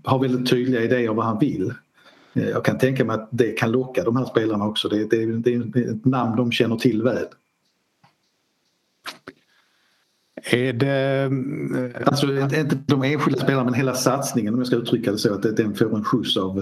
[0.03, 1.73] har väldigt tydliga idéer om vad han vill.
[2.34, 4.89] Eh, jag kan tänka mig att det kan locka de här spelarna också.
[4.89, 7.25] Det, det, det är ett namn de känner till väl.
[10.43, 11.29] Är det...
[11.95, 15.33] Eh, alltså inte de enskilda spelarna men hela satsningen om jag ska uttrycka det så
[15.33, 16.57] att den får en skjuts av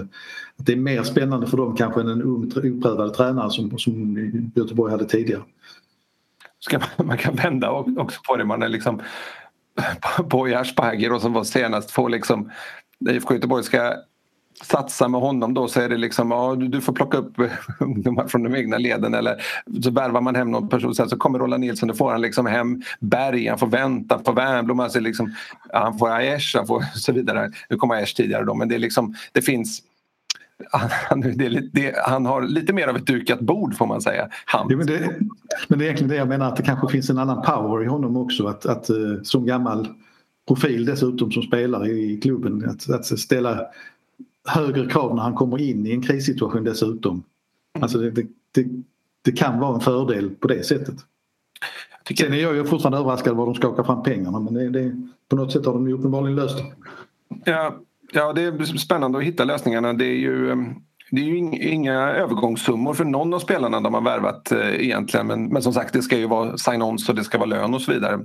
[0.56, 4.18] att det är mer spännande för dem kanske än en ung oprövad tränare som, som
[4.54, 5.42] Göteborg hade tidigare.
[6.60, 8.44] Ska man, man kan vända också på det.
[8.44, 9.00] Man är liksom
[10.28, 12.50] på Asperger och som var senast får liksom
[13.10, 13.94] IFK Göteborg ska
[14.62, 17.32] satsa med honom då så är det liksom ja, du får plocka upp
[17.80, 19.42] ungdomar från de egna leden eller
[19.82, 22.46] så värvar man hem någon person sen så kommer Roland Nilsson då får han liksom
[22.46, 25.34] hem Berg, han får vänta på Wernbloom, alltså liksom,
[25.72, 27.50] han får Aiesh, han får så vidare.
[27.68, 29.82] Nu kommer Aiesh tidigare då men det är liksom det finns
[30.70, 34.28] han, det är, det, han har lite mer av ett dukat bord får man säga.
[34.44, 34.66] Han.
[34.70, 35.00] Ja, men, det,
[35.68, 37.86] men det är egentligen det jag menar att det kanske finns en annan power i
[37.86, 39.88] honom också att, att eh, som gammal
[40.48, 43.66] profil dessutom som spelare i klubben att, att ställa
[44.48, 47.22] högre krav när han kommer in i en krissituation dessutom.
[47.80, 48.66] Alltså det, det, det,
[49.22, 50.94] det kan vara en fördel på det sättet.
[52.04, 52.24] Tycker...
[52.24, 55.36] Sen är jag ju fortfarande överraskad var de skakar fram pengarna men det, det, på
[55.36, 56.64] något sätt har de ju uppenbarligen löst det.
[57.44, 57.76] Ja,
[58.12, 59.92] ja, det är spännande att hitta lösningarna.
[59.92, 60.50] Det är ju
[61.10, 61.36] det är ju
[61.68, 65.92] inga övergångssummor för någon av spelarna de har värvat eh, egentligen men, men som sagt
[65.92, 68.20] det ska ju vara sign-ons och det ska vara lön och så vidare.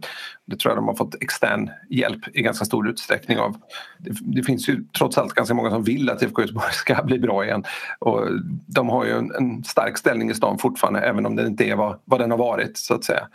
[0.46, 3.58] Det tror jag de har fått extern hjälp i ganska stor utsträckning av.
[3.98, 7.20] Det, det finns ju trots allt ganska många som vill att IFK Göteborg ska bli
[7.20, 7.64] bra igen
[8.00, 8.28] och
[8.68, 11.76] de har ju en, en, stark ställning i stan fortfarande även om den inte är
[11.76, 13.28] vad, vad den har varit så att säga.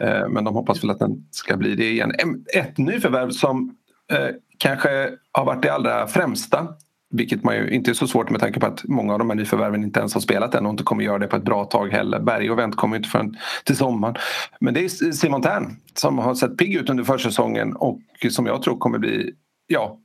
[0.00, 2.12] Eh, men de hoppas väl att den ska bli det igen.
[2.54, 3.76] Ett nyförvärv som
[4.12, 4.28] eh,
[4.58, 6.68] kanske har varit det allra främsta
[7.10, 9.36] vilket man ju inte är så svårt med tanke på att många av de här
[9.36, 11.88] nyförvärven inte ens har spelat än och inte kommer göra det på ett bra tag
[11.88, 12.20] heller.
[12.20, 14.14] Berg och Wendt kommer inte förrän till sommaren.
[14.60, 18.00] Men det är Simon Tern som har sett pigg ut under försäsongen och
[18.30, 19.32] som jag tror kommer bli,
[19.66, 19.98] ja,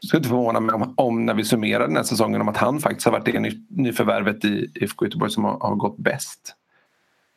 [0.00, 2.56] jag skulle inte förvåna mig om, om, när vi summerar den här säsongen om att
[2.56, 6.56] han faktiskt har varit det ny, nyförvärvet i IFK Göteborg som har, har gått bäst.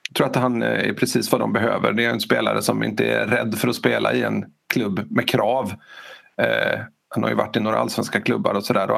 [0.09, 1.93] Jag tror att han eh, är precis vad de behöver.
[1.93, 5.27] Det är en spelare som inte är rädd för att spela i en klubb med
[5.27, 5.73] krav.
[6.41, 6.79] Eh,
[7.09, 8.89] han har ju varit i några allsvenska klubbar och sådär.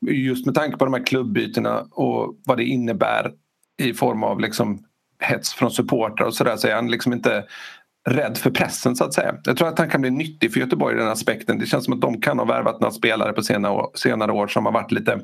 [0.00, 3.32] Just med tanke på de här klubbytena och vad det innebär
[3.82, 4.84] i form av liksom
[5.20, 7.44] hets från supportrar och sådär så är han liksom inte
[8.08, 9.34] rädd för pressen så att säga.
[9.44, 11.58] Jag tror att han kan bli nyttig för Göteborg i den aspekten.
[11.58, 14.46] Det känns som att de kan ha värvat några spelare på senare år, senare år
[14.46, 15.20] som har varit lite,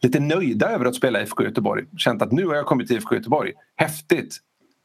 [0.00, 1.84] lite nöjda över att spela i IFK Göteborg.
[1.96, 3.52] Känt att nu har jag kommit till IFK Göteborg.
[3.76, 4.38] Häftigt!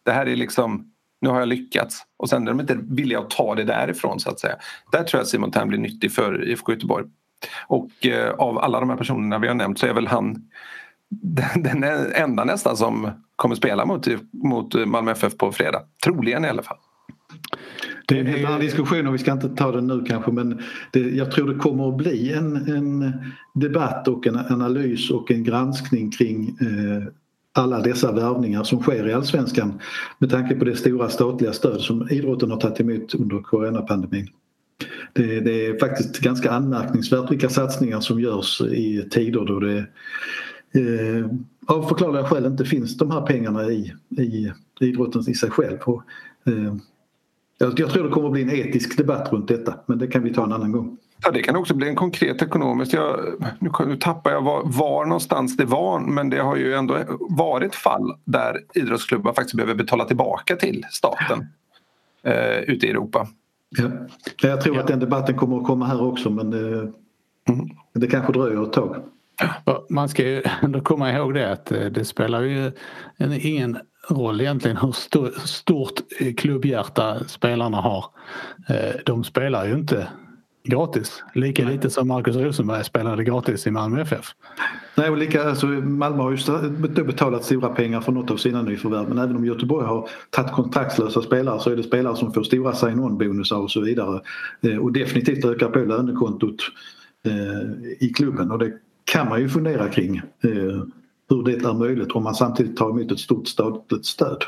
[0.06, 0.91] Det här är liksom
[1.22, 2.01] nu har jag lyckats.
[2.18, 4.55] Och sen är de inte villiga att ta det därifrån så att säga.
[4.91, 7.05] Där tror jag Simon Thern blir nyttig för IFK Göteborg.
[7.68, 10.49] Och eh, av alla de här personerna vi har nämnt så är väl han
[11.09, 11.84] den, den
[12.16, 15.82] enda nästan som kommer spela mot, mot Malmö FF på fredag.
[16.03, 16.78] Troligen i alla fall.
[18.07, 20.61] Det är en helt annan diskussion och vi ska inte ta den nu kanske men
[20.91, 23.13] det, jag tror det kommer att bli en, en
[23.53, 27.07] debatt och en analys och en granskning kring eh,
[27.56, 29.82] alla dessa värvningar som sker i allsvenskan
[30.20, 34.28] med tanke på det stora statliga stöd som idrotten har tagit emot under coronapandemin.
[35.14, 39.78] Det, det är faktiskt ganska anmärkningsvärt vilka satsningar som görs i tider då det
[40.80, 41.26] eh,
[41.66, 45.78] av förklarliga skäl inte finns de här pengarna i, i idrotten i sig själv.
[45.86, 46.03] Och,
[46.45, 46.76] eh,
[47.58, 50.24] jag, jag tror det kommer att bli en etisk debatt runt detta men det kan
[50.24, 50.97] vi ta en annan gång.
[51.24, 52.93] Ja, det kan också bli en konkret ekonomisk.
[52.93, 53.20] Jag,
[53.59, 57.76] nu, nu tappar jag var, var någonstans det var men det har ju ändå varit
[57.76, 61.47] fall där idrottsklubbar faktiskt behöver betala tillbaka till staten
[62.24, 63.28] eh, ute i Europa.
[63.70, 63.89] Ja.
[64.41, 64.82] Jag tror ja.
[64.82, 66.78] att den debatten kommer att komma här också men det,
[67.49, 67.70] mm.
[67.93, 68.95] det kanske dröjer ett tag.
[69.89, 72.72] Man ska ju ändå komma ihåg det att eh, det spelar ju
[73.41, 73.78] ingen
[74.09, 74.91] roll egentligen hur
[75.47, 75.93] stort
[76.38, 78.05] klubbhjärta spelarna har.
[78.70, 80.07] Eh, de spelar ju inte
[80.66, 81.24] gratis.
[81.34, 81.74] Lika Nej.
[81.74, 84.26] lite som Marcus Rosenberg spelade gratis i Malmö FF.
[84.95, 89.09] Nej, och lika, alltså, Malmö har ju betalat stora pengar för något av sina nyförvärv
[89.09, 92.74] men även om Göteborg har tagit kontraktslösa spelare så är det spelare som får stora
[92.74, 94.22] sign-on-bonusar och så vidare.
[94.61, 96.59] Eh, och definitivt ökar på lönekontot
[97.26, 98.72] eh, i klubben och det
[99.03, 100.84] kan man ju fundera kring eh,
[101.30, 104.43] hur det är möjligt om man samtidigt tar emot ett stort statligt stöd.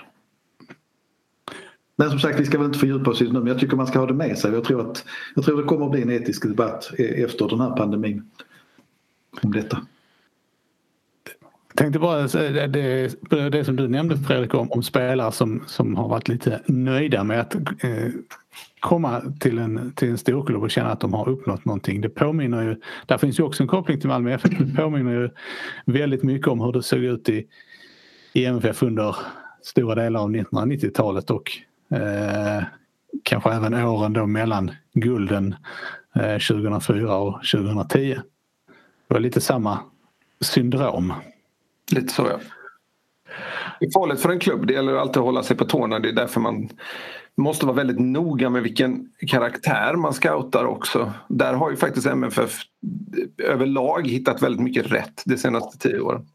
[1.99, 3.77] Men som sagt, vi ska väl inte fördjupa oss i det nu men jag tycker
[3.77, 4.53] man ska ha det med sig.
[4.53, 7.61] Jag tror, att, jag tror det kommer att bli en etisk debatt e- efter den
[7.61, 8.29] här pandemin
[9.41, 9.81] om detta.
[11.67, 15.63] Jag tänkte bara säga eh, det, det som du nämnde Fredrik om, om spelare som,
[15.67, 18.07] som har varit lite nöjda med att eh,
[18.79, 22.01] komma till en, till en storklubb och känna att de har uppnått någonting.
[22.01, 22.75] Det påminner ju,
[23.05, 24.51] där finns ju också en koppling till Malmö FF.
[24.59, 25.29] Det påminner ju
[25.85, 27.47] väldigt mycket om hur det såg ut i,
[28.33, 29.15] i MFF under
[29.61, 31.51] stora delar av 1990-talet och
[31.91, 32.63] eh,
[33.23, 35.55] kanske även åren då mellan gulden
[36.15, 38.15] eh, 2004 och 2010.
[39.07, 39.79] Det var lite samma
[40.41, 41.13] syndrom.
[41.91, 42.39] Lite så ja.
[43.79, 44.67] Det är farligt för en klubb.
[44.67, 45.99] Det gäller alltid att hålla sig på tårna.
[45.99, 46.69] Det är därför man
[47.37, 51.13] måste vara väldigt noga med vilken karaktär man scoutar också.
[51.27, 52.61] Där har ju faktiskt MFF
[53.37, 56.25] överlag hittat väldigt mycket rätt de senaste tio åren.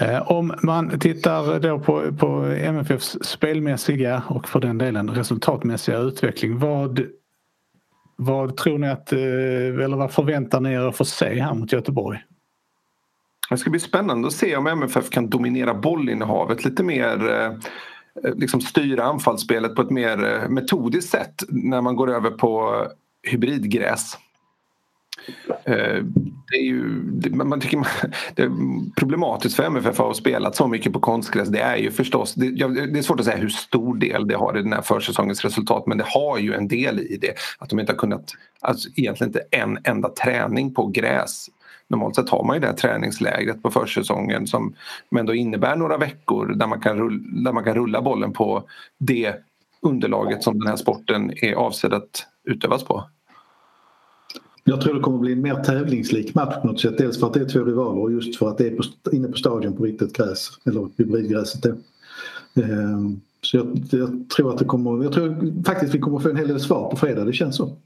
[0.00, 6.58] Eh, om man tittar då på, på MFFs spelmässiga och för den delen resultatmässiga utveckling.
[6.58, 7.06] Vad,
[8.16, 9.18] vad tror ni att, eh,
[9.84, 12.18] eller vad förväntar ni er att få se här mot Göteborg?
[13.50, 17.52] Det ska bli spännande att se om MFF kan dominera bollinnehavet lite mer eh,
[18.34, 22.84] liksom styra anfallsspelet på ett mer metodiskt sätt när man går över på
[23.22, 24.18] hybridgräs.
[26.50, 26.84] Det är ju,
[27.30, 27.86] man tycker man,
[28.34, 28.50] det är
[28.96, 31.48] problematiskt för MFF att ha spelat så mycket på konstgräs.
[31.48, 34.58] Det är ju förstås, det, det, är svårt att säga hur stor del det har
[34.58, 37.34] i den här försäsongens resultat men det har ju en del i det.
[37.58, 41.46] Att de inte har kunnat, alltså egentligen inte en enda träning på gräs.
[41.88, 44.74] Normalt sett har man ju det här träningslägret på försäsongen som
[45.18, 48.64] ändå innebär några veckor där man kan rulla, där man kan rulla bollen på
[48.98, 49.34] det
[49.82, 53.04] underlaget som den här sporten är avsedd att utövas på.
[54.68, 56.98] Jag tror det kommer bli en mer tävlingslik match på något sätt.
[56.98, 59.28] Dels för att det är två rivaler och just för att det är på, inne
[59.28, 60.50] på stadion på riktigt gräs.
[60.64, 61.68] Eller hybridgräset då.
[62.62, 66.36] Ehm, så jag, jag, tror att det kommer, jag tror faktiskt vi kommer få en
[66.36, 67.76] hel del svar på fredag, det känns så.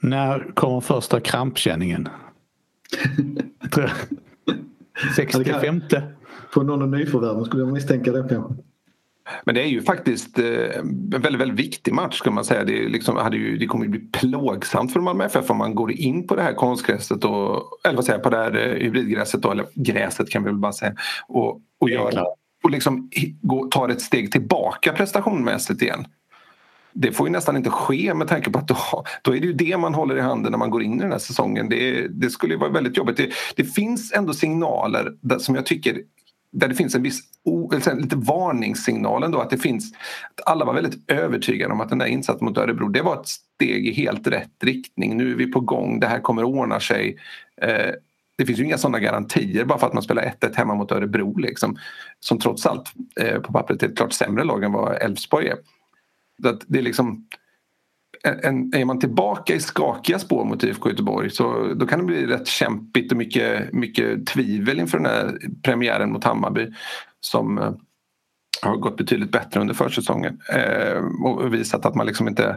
[0.00, 2.08] När kommer första krampkänningen?
[5.16, 5.80] 65?
[6.54, 8.54] På någon av nyförvärven skulle jag misstänka det kanske.
[9.44, 12.64] Men det är ju faktiskt eh, en väldigt, väldigt viktig match ska man säga.
[12.64, 15.92] Det, liksom, hade ju, det kommer ju bli plågsamt för Malmö FF om man går
[15.92, 19.42] in på det här konstgräset och, eller vad säger jag, på det här eh, hybridgräset
[19.42, 20.94] då, eller gräset kan vi väl bara säga.
[21.28, 22.24] Och, och, gör,
[22.62, 23.10] och liksom
[23.42, 26.06] går, tar ett steg tillbaka prestationmässigt igen.
[26.94, 28.76] Det får ju nästan inte ske med tanke på att då,
[29.22, 31.12] då är det ju det man håller i handen när man går in i den
[31.12, 31.68] här säsongen.
[31.68, 33.16] Det, det skulle vara väldigt jobbigt.
[33.16, 36.02] Det, det finns ändå signaler där, som jag tycker
[36.52, 37.20] där det finns en viss
[37.96, 42.06] lite varningssignal ändå att det finns att alla var väldigt övertygade om att den där
[42.06, 45.16] insatsen mot Örebro det var ett steg i helt rätt riktning.
[45.16, 47.18] Nu är vi på gång, det här kommer ordna sig.
[47.62, 47.90] Eh,
[48.38, 51.36] det finns ju inga sådana garantier bara för att man spelar 1-1 hemma mot Örebro
[51.36, 51.76] liksom,
[52.20, 55.56] som trots allt eh, på pappret är ett klart sämre lag än vad Elfsborg är.
[56.66, 57.26] det är liksom
[58.22, 62.26] en, är man tillbaka i skakiga spår mot IFK Göteborg så då kan det bli
[62.26, 66.72] rätt kämpigt och mycket, mycket tvivel inför den här premiären mot Hammarby
[67.20, 67.72] som eh,
[68.62, 72.56] har gått betydligt bättre under försäsongen eh, och visat att man liksom inte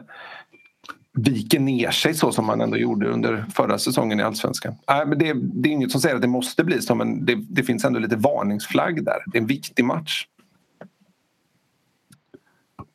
[1.13, 4.75] viker ner sig så som man ändå gjorde under förra säsongen i Allsvenskan.
[4.89, 7.35] Äh, men det, det är inget som säger att det måste bli så men det,
[7.49, 9.23] det finns ändå lite varningsflagg där.
[9.25, 10.27] Det är en viktig match.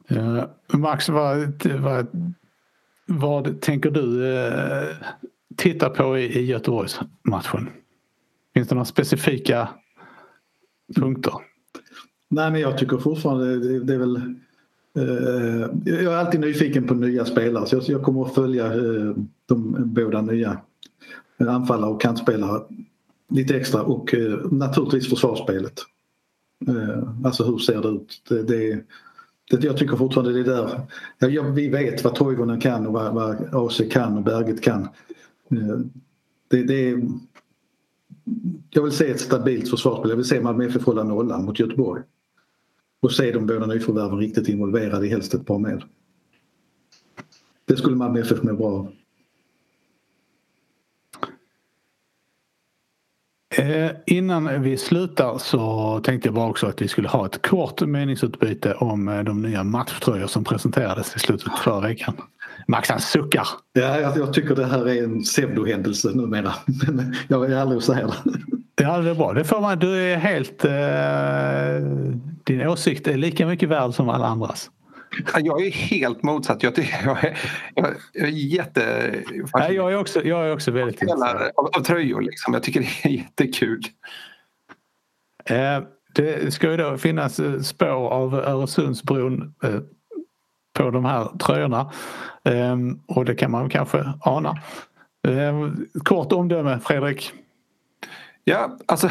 [0.08, 2.34] Eh, Max, vad, vad,
[3.10, 4.96] vad tänker du eh,
[5.56, 7.68] titta på i, i Göteborgsmatchen?
[8.54, 9.68] Finns det några specifika
[10.96, 11.32] punkter?
[12.28, 14.16] Nej, men jag tycker fortfarande det, det är väl
[14.96, 19.14] eh, jag är alltid nyfiken på nya spelare så jag, jag kommer att följa eh,
[19.46, 20.60] de båda nya
[21.38, 22.62] anfallare och kantspelare
[23.28, 25.80] lite extra och eh, naturligtvis försvarsspelet.
[27.24, 28.22] Alltså hur ser det ut?
[28.28, 28.84] Det, det,
[29.50, 30.80] det, jag tycker fortfarande det är där.
[31.30, 34.82] Ja, vi vet vad Toivonen kan och vad, vad AC kan och Berget kan.
[35.50, 35.78] Eh,
[36.48, 37.02] det, det är,
[38.70, 40.10] jag vill se ett stabilt försvarsspel.
[40.10, 42.02] Jag vill se Malmö FF hålla nollan mot Göteborg.
[43.02, 45.82] Och se de båda nyförvärven riktigt involverade i helst ett par med.
[47.64, 48.92] Det skulle Malmö FF må bra av.
[53.56, 57.80] Eh, innan vi slutar så tänkte jag bara också att vi skulle ha ett kort
[57.80, 62.14] meningsutbyte om eh, de nya matchtröjor som presenterades i slutet förra veckan.
[62.68, 63.46] Max han suckar.
[63.72, 66.52] Ja, jag, jag tycker det här är en pseudohändelse numera.
[66.66, 68.14] Men jag är aldrig att säga det.
[68.82, 69.32] Ja, det är bra.
[69.32, 69.78] Det får man.
[69.78, 70.64] Du är helt...
[70.64, 70.70] Eh,
[72.44, 74.70] din åsikt är lika mycket värd som alla andras.
[75.34, 76.62] Jag är helt motsatt.
[76.62, 77.38] Jag, jag, är,
[78.12, 79.14] jag är jätte...
[79.54, 81.50] Nej, jag, är också, jag är också väldigt intresserad.
[81.56, 82.54] Av, av tröjor liksom.
[82.54, 83.82] Jag tycker det är jättekul.
[85.44, 85.82] Eh,
[86.14, 89.80] det ska ju då finnas eh, spår av Öresundsbron eh,
[90.72, 91.92] på de här tröjorna.
[92.44, 94.58] Eh, och det kan man kanske ana.
[95.28, 95.70] Eh,
[96.04, 97.32] kort omdöme Fredrik.
[98.44, 99.10] Ja, alltså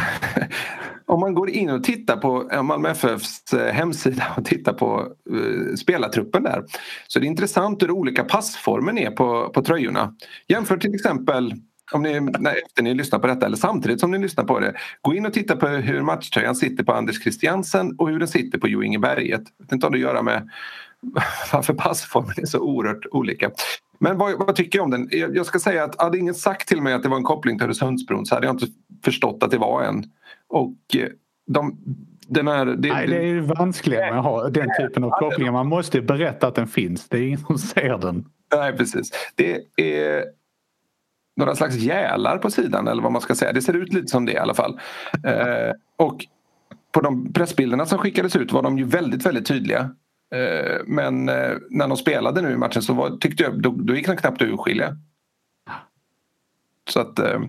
[1.09, 5.07] om man går in och tittar på eh, Malmö FFs eh, hemsida och tittar på
[5.31, 6.63] uh, spelartruppen där
[7.07, 10.15] så det är intressant hur olika passformen är på, på tröjorna.
[10.47, 11.53] Jämför till exempel
[11.91, 14.73] om ni, när, efter ni lyssnar på detta eller samtidigt som ni lyssnar på det.
[15.01, 18.57] Gå in och titta på hur matchtröjan sitter på Anders Christiansen och hur den sitter
[18.57, 19.43] på Jo Inge Berget.
[19.57, 20.49] Det har inte att göra med
[21.53, 23.51] varför passformen är så oerhört olika.
[23.99, 25.09] Men vad, vad, tycker jag om den?
[25.11, 27.65] Jag ska säga att hade ingen sagt till mig att det var en koppling till
[27.65, 28.67] Öresundsbron så hade jag inte
[29.03, 30.03] förstått att det var en.
[30.49, 31.09] Och eh,
[31.47, 31.77] de,
[32.27, 35.51] den är, det, Nej, det är vanskligt med att ha den typen av kopplingar.
[35.51, 37.09] Man måste berätta att den finns.
[37.09, 38.25] Det är ingen som ser den.
[38.55, 39.11] Nej, precis.
[39.35, 40.25] Det är
[41.35, 43.53] några slags gälar på sidan eller vad man ska säga.
[43.53, 44.79] Det ser ut lite som det i alla fall.
[45.23, 46.25] Eh, och
[46.91, 49.89] på de pressbilderna som skickades ut var de ju väldigt, väldigt tydliga.
[50.35, 53.95] Eh, men eh, när de spelade nu i matchen så var, tyckte jag, då, då
[53.95, 54.97] gick den knappt att urskilja.
[56.89, 57.39] Så att eh,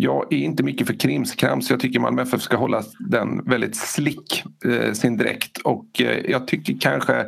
[0.00, 1.70] jag är inte mycket för krimskrams.
[1.70, 4.44] Jag tycker Malmö FF ska hålla den väldigt slick,
[4.92, 5.58] sin dräkt.
[5.58, 5.86] Och
[6.28, 7.26] jag tycker kanske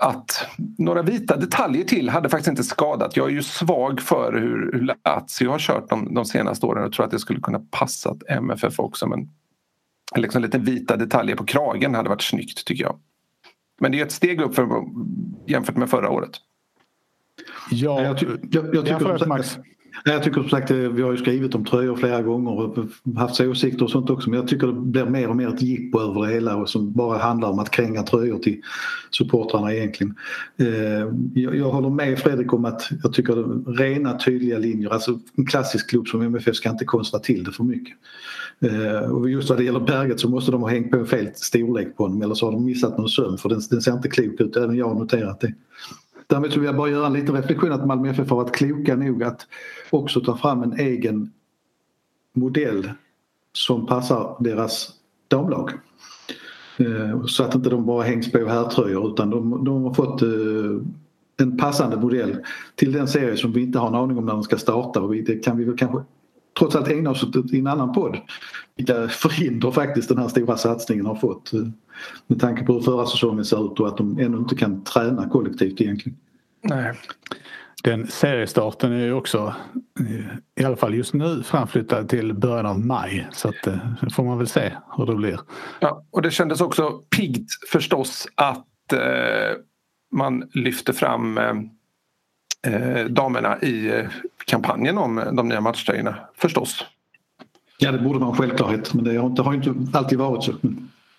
[0.00, 0.46] att
[0.78, 3.16] några vita detaljer till hade faktiskt inte skadat.
[3.16, 6.92] Jag är ju svag för hur, hur Lazio har kört de, de senaste åren och
[6.92, 9.06] tror att det skulle kunna passat MFF också.
[9.06, 9.28] Men
[10.16, 12.98] liksom lite vita detaljer på kragen hade varit snyggt tycker jag.
[13.80, 14.68] Men det är ett steg upp för,
[15.46, 16.30] jämfört med förra året.
[17.70, 19.58] Ja, jag, ty jag, jag tycker ja, Max.
[20.04, 22.78] Jag tycker som sagt, eh, vi har ju skrivit om tröjor flera gånger och
[23.16, 26.00] haft åsikter och sånt också men jag tycker det blir mer och mer ett jippo
[26.00, 28.60] över det hela och som bara handlar om att kränga tröjor till
[29.10, 30.14] supportrarna egentligen.
[30.56, 33.34] Eh, jag håller med Fredrik om att jag tycker
[33.78, 37.64] rena tydliga linjer, alltså en klassisk klubb som MFF ska inte konstra till det för
[37.64, 37.96] mycket.
[38.60, 41.30] Eh, och just vad det gäller Berget så måste de ha hängt på en fel
[41.34, 44.08] storlek på honom eller så har de missat någon söm för den, den ser inte
[44.08, 45.54] klok ut, även jag har noterat det.
[46.28, 48.96] Däremot så vill jag bara göra en liten reflektion att Malmö FF har varit kloka
[48.96, 49.46] nog att
[49.90, 51.32] också ta fram en egen
[52.32, 52.90] modell
[53.52, 54.90] som passar deras
[55.28, 55.70] damlag.
[56.78, 60.28] Eh, så att inte de bara hängs på herrtröjor utan de, de har fått eh,
[61.40, 62.36] en passande modell
[62.74, 65.14] till den serie som vi inte har en aning om när den ska starta och
[65.14, 66.02] det kan vi väl kanske
[66.58, 68.18] trots allt ägna oss åt i en annan podd.
[68.76, 71.52] Vilka förhinder faktiskt den här stora satsningen har fått.
[71.52, 71.60] Eh,
[72.26, 75.28] med tanke på hur förra säsongen ser ut och att de ännu inte kan träna
[75.28, 76.18] kollektivt egentligen.
[76.62, 76.94] Nej.
[77.84, 79.54] Den seriestarten är ju också
[80.60, 83.78] i alla fall just nu framflyttad till början av maj så att eh,
[84.12, 85.40] får man väl se hur det blir.
[85.80, 89.56] Ja, och det kändes också piggt förstås att eh,
[90.12, 91.54] man lyfte fram eh,
[92.66, 94.06] eh, damerna i eh,
[94.44, 96.84] kampanjen om de nya matchtröjorna förstås.
[97.78, 100.52] Ja det borde vara en självklarhet men det har inte, har inte alltid varit så.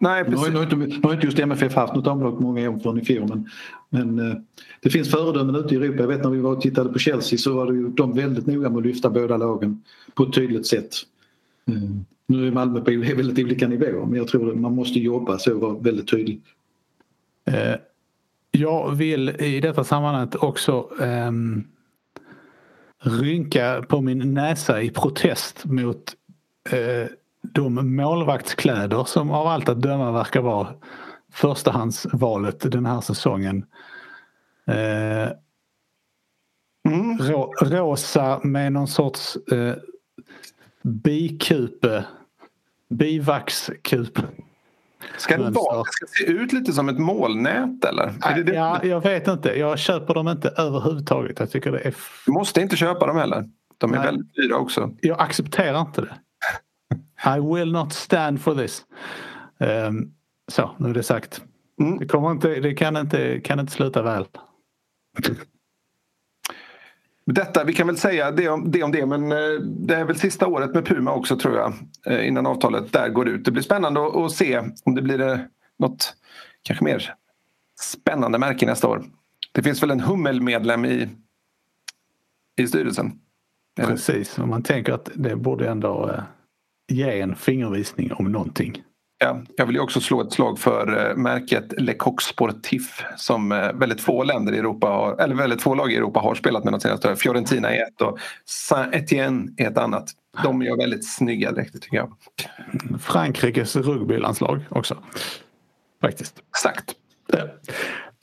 [0.01, 0.47] Nej, precis.
[0.47, 2.99] Nu har, inte, nu har inte just MFF haft något omlag på många år förrän
[2.99, 3.49] i fjol men,
[3.89, 4.37] men eh,
[4.81, 6.01] det finns föredömen ute i Europa.
[6.01, 8.47] Jag vet när vi var och tittade på Chelsea så var det ju de väldigt
[8.47, 9.83] noga med att lyfta båda lagen
[10.13, 10.95] på ett tydligt sätt.
[12.27, 15.53] Nu är Malmö på väldigt olika nivåer men jag tror att man måste jobba så
[15.53, 16.41] och vara väldigt tydlig.
[18.51, 21.67] Jag vill i detta sammanhanget också um,
[23.03, 26.15] rynka på min näsa i protest mot
[26.73, 27.07] uh,
[27.41, 30.67] de målvaktskläder som av allt att döma verkar vara
[31.31, 33.65] förstahandsvalet den här säsongen.
[34.67, 35.31] Eh,
[36.89, 37.17] Mm.
[37.17, 39.75] rå, rosa med någon sorts eh,
[40.81, 42.05] bikupe.
[42.89, 44.21] Bivaxkupe.
[45.17, 48.13] Ska det, vara, ska se ut lite som ett molnät eller?
[48.21, 48.53] Är det det?
[48.53, 49.59] Ja, jag vet inte.
[49.59, 51.39] Jag köper dem inte överhuvudtaget.
[51.39, 51.95] Jag tycker det är...
[52.25, 53.49] Du måste inte köpa dem heller.
[53.77, 54.05] De är Nej.
[54.05, 54.91] väldigt dyra också.
[55.01, 56.15] jag accepterar inte det.
[57.37, 58.85] I will not stand for this.
[59.59, 60.11] Ehm,
[60.51, 61.41] så, nu är det sagt.
[61.81, 61.99] Mm.
[61.99, 64.25] Det, kommer inte, det kan, inte, kan inte sluta väl.
[67.33, 70.15] Detta, vi kan väl säga det om det, om det men eh, det är väl
[70.15, 71.73] sista året med Puma också tror jag.
[72.05, 73.45] Eh, innan avtalet där går ut.
[73.45, 75.39] Det blir spännande att, se om det blir eh,
[75.79, 76.13] något
[76.61, 77.13] kanske mer
[77.81, 79.03] spännande märke nästa år.
[79.51, 81.09] Det finns väl en hummelmedlem i,
[82.61, 83.11] i styrelsen?
[83.81, 86.23] Precis, och man tänker att det borde ändå
[86.91, 88.83] ge en fingervisning om någonting.
[89.21, 93.73] Ja, jag vill också slå ett slag för eh, märket Le Coq Sportif som eh,
[93.73, 96.73] väldigt få länder i Europa har, eller väldigt få lag i Europa har spelat med
[96.73, 97.15] de senaste.
[97.15, 100.11] Fiorentina är ett och Saint-Étienne är ett annat.
[100.43, 102.13] De gör väldigt snygga dräkter tycker jag.
[103.01, 104.97] Frankrikes rugbylandslag också.
[106.01, 106.35] Faktiskt.
[106.49, 106.95] Exakt.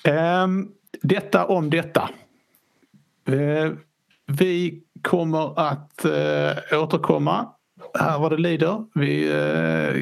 [0.05, 0.69] Ehm,
[1.03, 2.11] detta om detta.
[3.29, 3.73] Eh,
[4.27, 7.49] vi kommer att eh, återkomma
[8.01, 8.85] här vad det lider.
[8.95, 9.29] Vi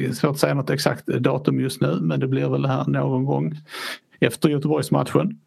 [0.05, 3.25] eh, svårt att säga något exakt datum just nu men det blir väl här någon
[3.25, 3.55] gång
[4.19, 5.39] efter Göteborgsmatchen.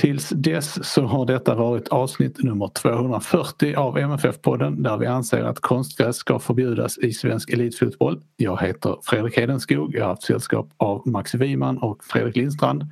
[0.00, 5.60] Tills dess så har detta varit avsnitt nummer 240 av MFF-podden där vi anser att
[5.60, 8.20] konstgräs ska förbjudas i svensk elitfotboll.
[8.36, 9.94] Jag heter Fredrik Hedenskog.
[9.94, 12.86] Jag har haft sällskap av Max Wiman och Fredrik Lindstrand.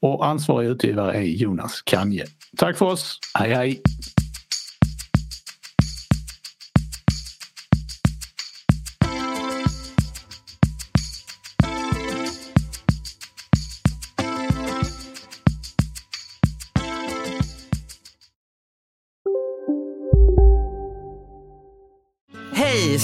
[0.00, 2.26] Och ansvarig utgivare är Jonas Kanje.
[2.56, 3.18] Tack för oss.
[3.38, 3.68] Hej hej!
[3.68, 3.82] Hej,